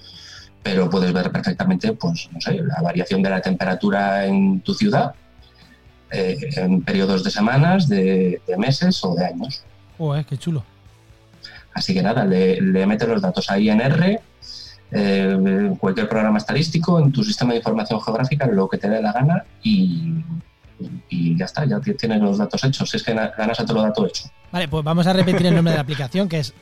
[0.62, 5.14] pero puedes ver perfectamente, pues, no sé, la variación de la temperatura en tu ciudad
[6.10, 9.62] eh, en periodos de semanas, de, meses o de años.
[9.96, 10.64] Oh, qué chulo.
[11.72, 14.20] Así que nada, le, le metes los datos ahí en R,
[14.92, 19.12] eh, cualquier programa estadístico, en tu sistema de información geográfica, lo que te dé la
[19.12, 20.24] gana y,
[21.36, 22.90] ya está, ya tienes los datos hechos.
[22.90, 24.24] Si es que ganas a todo dato hecho.
[24.50, 26.54] Vale, pues vamos a repetir el nombre de la aplicación que es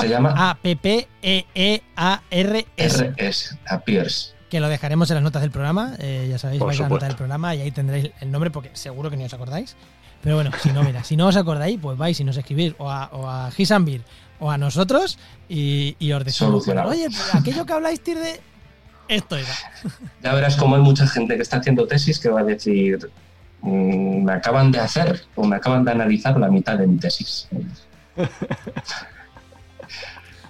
[0.00, 3.12] Se llama A P P E E A R S.
[3.16, 4.34] S Appears.
[4.48, 5.94] Que lo dejaremos en las notas del programa.
[5.98, 8.70] Eh, ya sabéis, vais a la nota del programa y ahí tendréis el nombre porque
[8.72, 9.76] seguro que ni os acordáis.
[10.22, 12.90] Pero bueno, si no, mira, si no os acordáis, pues vais y nos escribís o
[12.90, 14.02] a, o a Hisambir
[14.40, 15.18] o a nosotros
[15.48, 18.40] y, os decimos, oye, pues, aquello que habláis de
[19.08, 19.54] esto era.
[20.22, 23.10] Ya verás cómo hay mucha gente que está haciendo tesis que va a decir,
[23.62, 27.48] mm, me acaban de hacer o me acaban de analizar la mitad de mi tesis.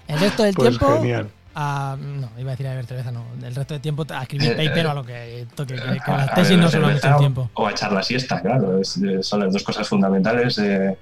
[0.09, 0.89] El resto del pues tiempo...
[1.05, 3.27] no, iba a decir a beber cerveza, no.
[3.43, 6.11] El resto del tiempo a escribir eh, paper o a lo que toque, que, que
[6.11, 7.51] las tesis no solo el tiempo.
[7.55, 8.81] O a echar la siesta, claro.
[8.83, 10.97] son las dos cosas fundamentales de,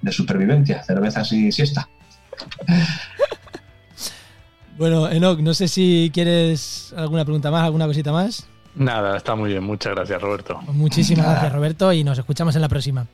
[0.00, 1.88] de supervivencia, cervezas y siesta.
[4.78, 8.46] Bueno, Enoch, no sé si quieres alguna pregunta más, alguna cosita más.
[8.74, 9.64] Nada, está muy bien.
[9.64, 10.60] Muchas gracias, Roberto.
[10.64, 13.06] Pues muchísimas gracias, Roberto, y nos escuchamos en la próxima.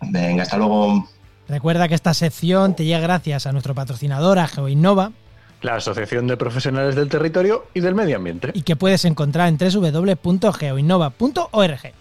[0.00, 1.06] Venga, hasta luego.
[1.48, 5.12] Recuerda que esta sección te llega gracias a nuestro patrocinador, a GeoInnova,
[5.60, 8.50] la Asociación de Profesionales del Territorio y del Medio Ambiente.
[8.54, 11.92] Y que puedes encontrar en www.geoinnova.org.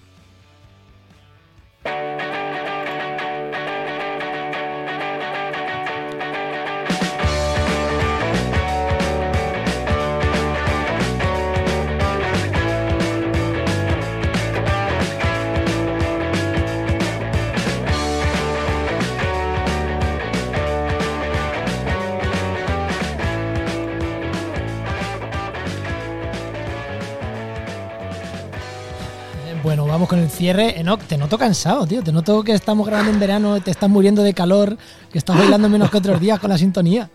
[30.07, 30.79] con el cierre.
[30.79, 32.03] Enoch, te noto cansado, tío.
[32.03, 34.77] Te noto que estamos grabando en verano, te estás muriendo de calor,
[35.11, 37.09] que estás bailando menos que otros días con la sintonía.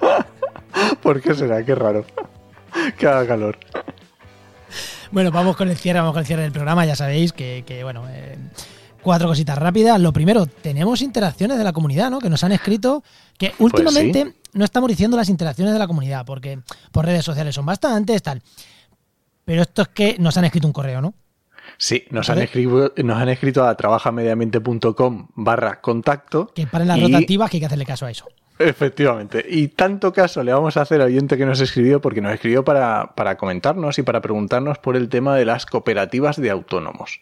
[1.02, 1.64] ¿Por qué será?
[1.64, 2.04] Qué raro.
[2.98, 3.58] Que haga calor.
[5.10, 6.84] Bueno, vamos con el cierre, vamos con el cierre del programa.
[6.84, 8.36] Ya sabéis que, bueno, eh,
[9.02, 10.00] cuatro cositas rápidas.
[10.00, 12.18] Lo primero, tenemos interacciones de la comunidad, ¿no?
[12.18, 13.02] Que nos han escrito
[13.38, 16.58] que pues últimamente no estamos diciendo las interacciones de la comunidad, porque
[16.92, 18.42] por redes sociales son bastantes, tal.
[19.44, 21.14] Pero esto es que nos han escrito un correo, ¿no?
[21.78, 26.52] Sí, nos han, escrito, nos han escrito a trabajamediambiente.com barra contacto.
[26.54, 28.26] Que para las rotativas que hay que hacerle caso a eso.
[28.58, 29.44] Efectivamente.
[29.46, 32.64] Y tanto caso le vamos a hacer al oyente que nos escribió, porque nos escribió
[32.64, 37.20] para, comentarnos y para preguntarnos por el tema de las cooperativas de autónomos.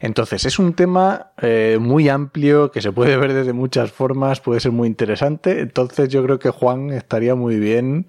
[0.00, 4.60] Entonces, es un tema eh, muy amplio que se puede ver desde muchas formas, puede
[4.60, 5.60] ser muy interesante.
[5.60, 8.06] Entonces, yo creo que Juan estaría muy bien.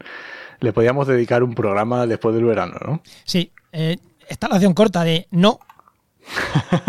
[0.59, 3.01] Le podríamos dedicar un programa después del verano, ¿no?
[3.25, 3.51] Sí.
[3.71, 5.59] Eh, esta relación corta de no,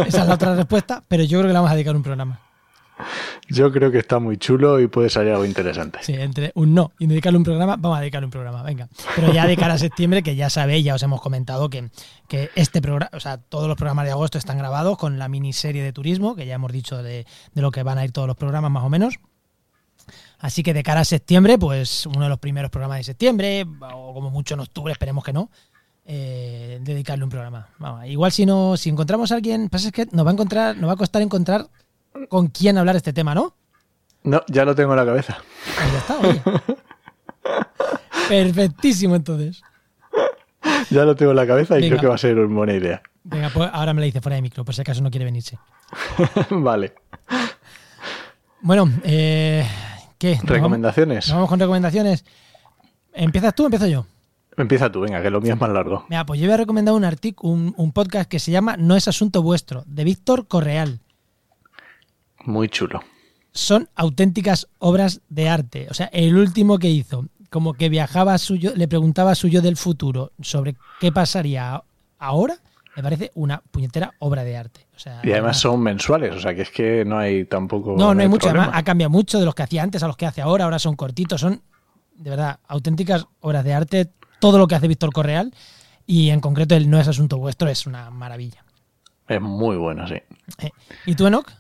[0.06, 2.40] esa es la otra respuesta, pero yo creo que le vamos a dedicar un programa.
[3.48, 5.98] Yo creo que está muy chulo y puede salir algo interesante.
[6.02, 8.88] Sí, entre un no y dedicarle un programa, vamos a dedicarle un programa, venga.
[9.14, 11.90] Pero ya de cara a septiembre, que ya sabéis, ya os hemos comentado que,
[12.28, 15.82] que este programa, o sea, todos los programas de agosto están grabados con la miniserie
[15.82, 18.36] de turismo, que ya hemos dicho de, de lo que van a ir todos los
[18.36, 19.14] programas más o menos.
[20.38, 24.14] Así que de cara a septiembre, pues uno de los primeros programas de septiembre, o
[24.14, 25.50] como mucho en octubre, esperemos que no,
[26.06, 27.68] eh, dedicarle un programa.
[27.78, 30.76] Vamos, igual si no, si encontramos a alguien, pasa es que nos va a encontrar,
[30.76, 31.66] nos va a costar encontrar
[32.28, 33.54] con quién hablar este tema, ¿no?
[34.22, 35.36] No, ya lo tengo en la cabeza.
[35.76, 36.42] Pues ya está, oye.
[38.28, 39.62] Perfectísimo, entonces.
[40.90, 41.90] Ya lo tengo en la cabeza y Venga.
[41.96, 43.02] creo que va a ser una buena idea.
[43.24, 45.58] Venga, pues ahora me la dice fuera de micro, por si acaso no quiere venirse.
[46.50, 46.94] vale.
[48.60, 49.66] Bueno, eh,
[50.18, 50.30] ¿qué?
[50.30, 51.26] ¿Nos vamos- Recomendaciones.
[51.28, 52.24] ¿Nos vamos con recomendaciones?
[53.12, 54.06] ¿Empiezas tú o empiezo yo?
[54.56, 56.06] Empieza tú, venga, que lo mío es más largo.
[56.08, 58.96] Mira, pues yo voy a recomendar un, artic- un, un podcast que se llama No
[58.96, 61.00] es asunto vuestro, de Víctor Correal.
[62.44, 63.00] Muy chulo.
[63.52, 65.88] Son auténticas obras de arte.
[65.90, 69.34] O sea, el último que hizo, como que viajaba a su yo- le preguntaba a
[69.34, 71.82] su yo del futuro sobre qué pasaría
[72.18, 72.56] ahora,
[72.96, 74.86] me parece una puñetera obra de arte.
[74.94, 77.94] O sea, Y además de son mensuales, o sea que es que no hay tampoco.
[77.96, 78.40] No, no hay mucho.
[78.46, 78.64] problema.
[78.64, 80.64] Además, ha cambiado mucho de los que hacía antes a los que hace ahora.
[80.64, 81.60] Ahora son cortitos, son
[82.16, 84.10] de verdad auténticas obras de arte.
[84.38, 85.52] Todo lo que hace Víctor Correal
[86.06, 88.64] y en concreto el No es asunto vuestro es una maravilla.
[89.28, 90.16] Es muy bueno, sí.
[90.58, 90.70] Eh,
[91.04, 91.50] ¿Y tú, Enoch?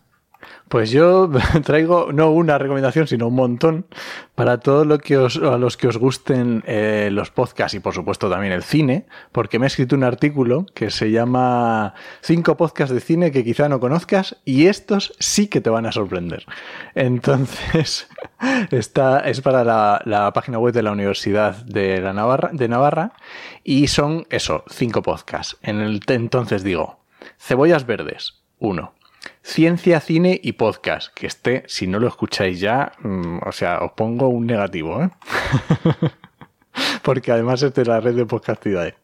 [0.68, 1.30] Pues yo
[1.64, 3.86] traigo no una recomendación, sino un montón
[4.34, 8.28] para todos lo que a los que os gusten eh, los podcasts y por supuesto
[8.28, 13.00] también el cine, porque me he escrito un artículo que se llama Cinco podcasts de
[13.00, 16.44] cine que quizá no conozcas y estos sí que te van a sorprender.
[16.94, 18.08] Entonces,
[18.70, 23.12] está, es para la, la página web de la Universidad de, la Navarra, de Navarra
[23.64, 25.56] y son eso, cinco podcasts.
[25.62, 27.00] En el, entonces digo,
[27.38, 28.95] Cebollas Verdes, uno.
[29.56, 31.14] Ciencia, cine y podcast.
[31.14, 35.10] Que este, si no lo escucháis ya, mm, o sea, os pongo un negativo, ¿eh?
[37.02, 38.94] Porque además es de la red de podcastidades.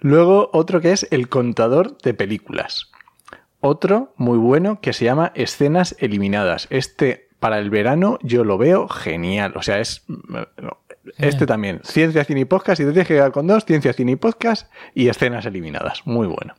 [0.00, 2.90] Luego, otro que es El Contador de Películas.
[3.60, 6.66] Otro muy bueno que se llama Escenas Eliminadas.
[6.70, 9.52] Este, para el verano, yo lo veo genial.
[9.54, 10.02] O sea, es.
[10.08, 10.38] mm,
[11.18, 11.80] Este también.
[11.84, 12.80] Ciencia, cine y podcast.
[12.80, 16.04] Y te tienes que quedar con dos: Ciencia, cine y podcast y Escenas Eliminadas.
[16.04, 16.54] Muy bueno.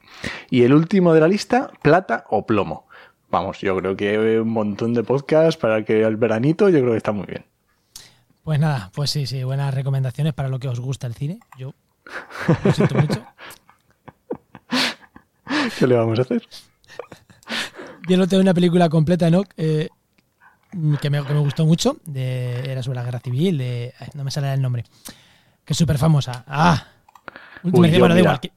[0.50, 2.88] Y el último de la lista, Plata o Plomo.
[3.34, 6.98] Vamos, yo creo que un montón de podcasts para que el veranito, yo creo que
[6.98, 7.44] está muy bien.
[8.44, 11.40] Pues nada, pues sí, sí, buenas recomendaciones para lo que os gusta el cine.
[11.58, 11.74] Yo
[12.64, 13.26] lo siento mucho.
[15.80, 16.48] ¿Qué le vamos a hacer?
[18.08, 19.46] Yo no tengo una película completa, ¿no?
[19.58, 19.90] Eh,
[21.02, 21.98] que, me, que me gustó mucho.
[22.06, 23.58] De, era sobre la guerra civil.
[23.58, 24.84] De, no me sale el nombre.
[25.66, 26.44] Que es súper famosa.
[26.46, 26.86] Ah.
[27.64, 28.40] Uy, yo, bueno, da igual.
[28.40, 28.52] que-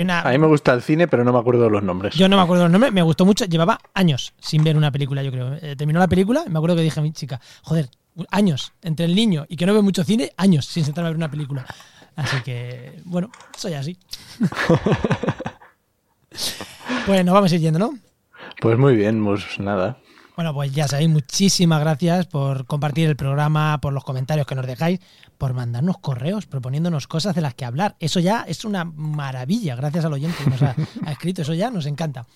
[0.00, 2.14] una- A mí me gusta el cine, pero no me acuerdo de los nombres.
[2.14, 3.44] yo no me acuerdo los nombres, me gustó mucho.
[3.44, 5.54] Llevaba años sin ver una película, yo creo.
[5.60, 7.88] Eh, terminó la película y me acuerdo que dije a mi chica, joder,
[8.30, 11.16] años entre el niño y que no ve mucho cine, años sin sentarme a ver
[11.16, 11.64] una película.
[12.16, 13.98] Así que, bueno, soy así.
[17.06, 17.98] pues nos vamos a ir yendo, ¿no?
[18.60, 19.98] Pues muy bien, pues nada.
[20.42, 24.66] Bueno, pues ya sabéis, muchísimas gracias por compartir el programa, por los comentarios que nos
[24.66, 24.98] dejáis,
[25.38, 27.94] por mandarnos correos proponiéndonos cosas de las que hablar.
[28.00, 30.74] Eso ya es una maravilla, gracias al oyente que nos ha,
[31.06, 32.26] ha escrito, eso ya nos encanta.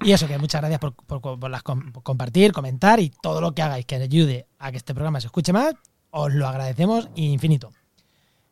[0.00, 3.52] Y eso, que muchas gracias por, por- por las por compartir, comentar y todo lo
[3.52, 5.74] que hagáis que ayude a que este programa se escuche más,
[6.12, 7.72] os lo agradecemos infinito.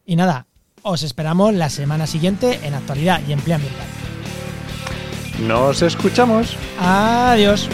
[0.07, 0.47] Y nada,
[0.83, 3.87] os esperamos la semana siguiente en actualidad y empleo ambiental.
[5.39, 6.57] Nos escuchamos.
[6.81, 7.69] Adiós.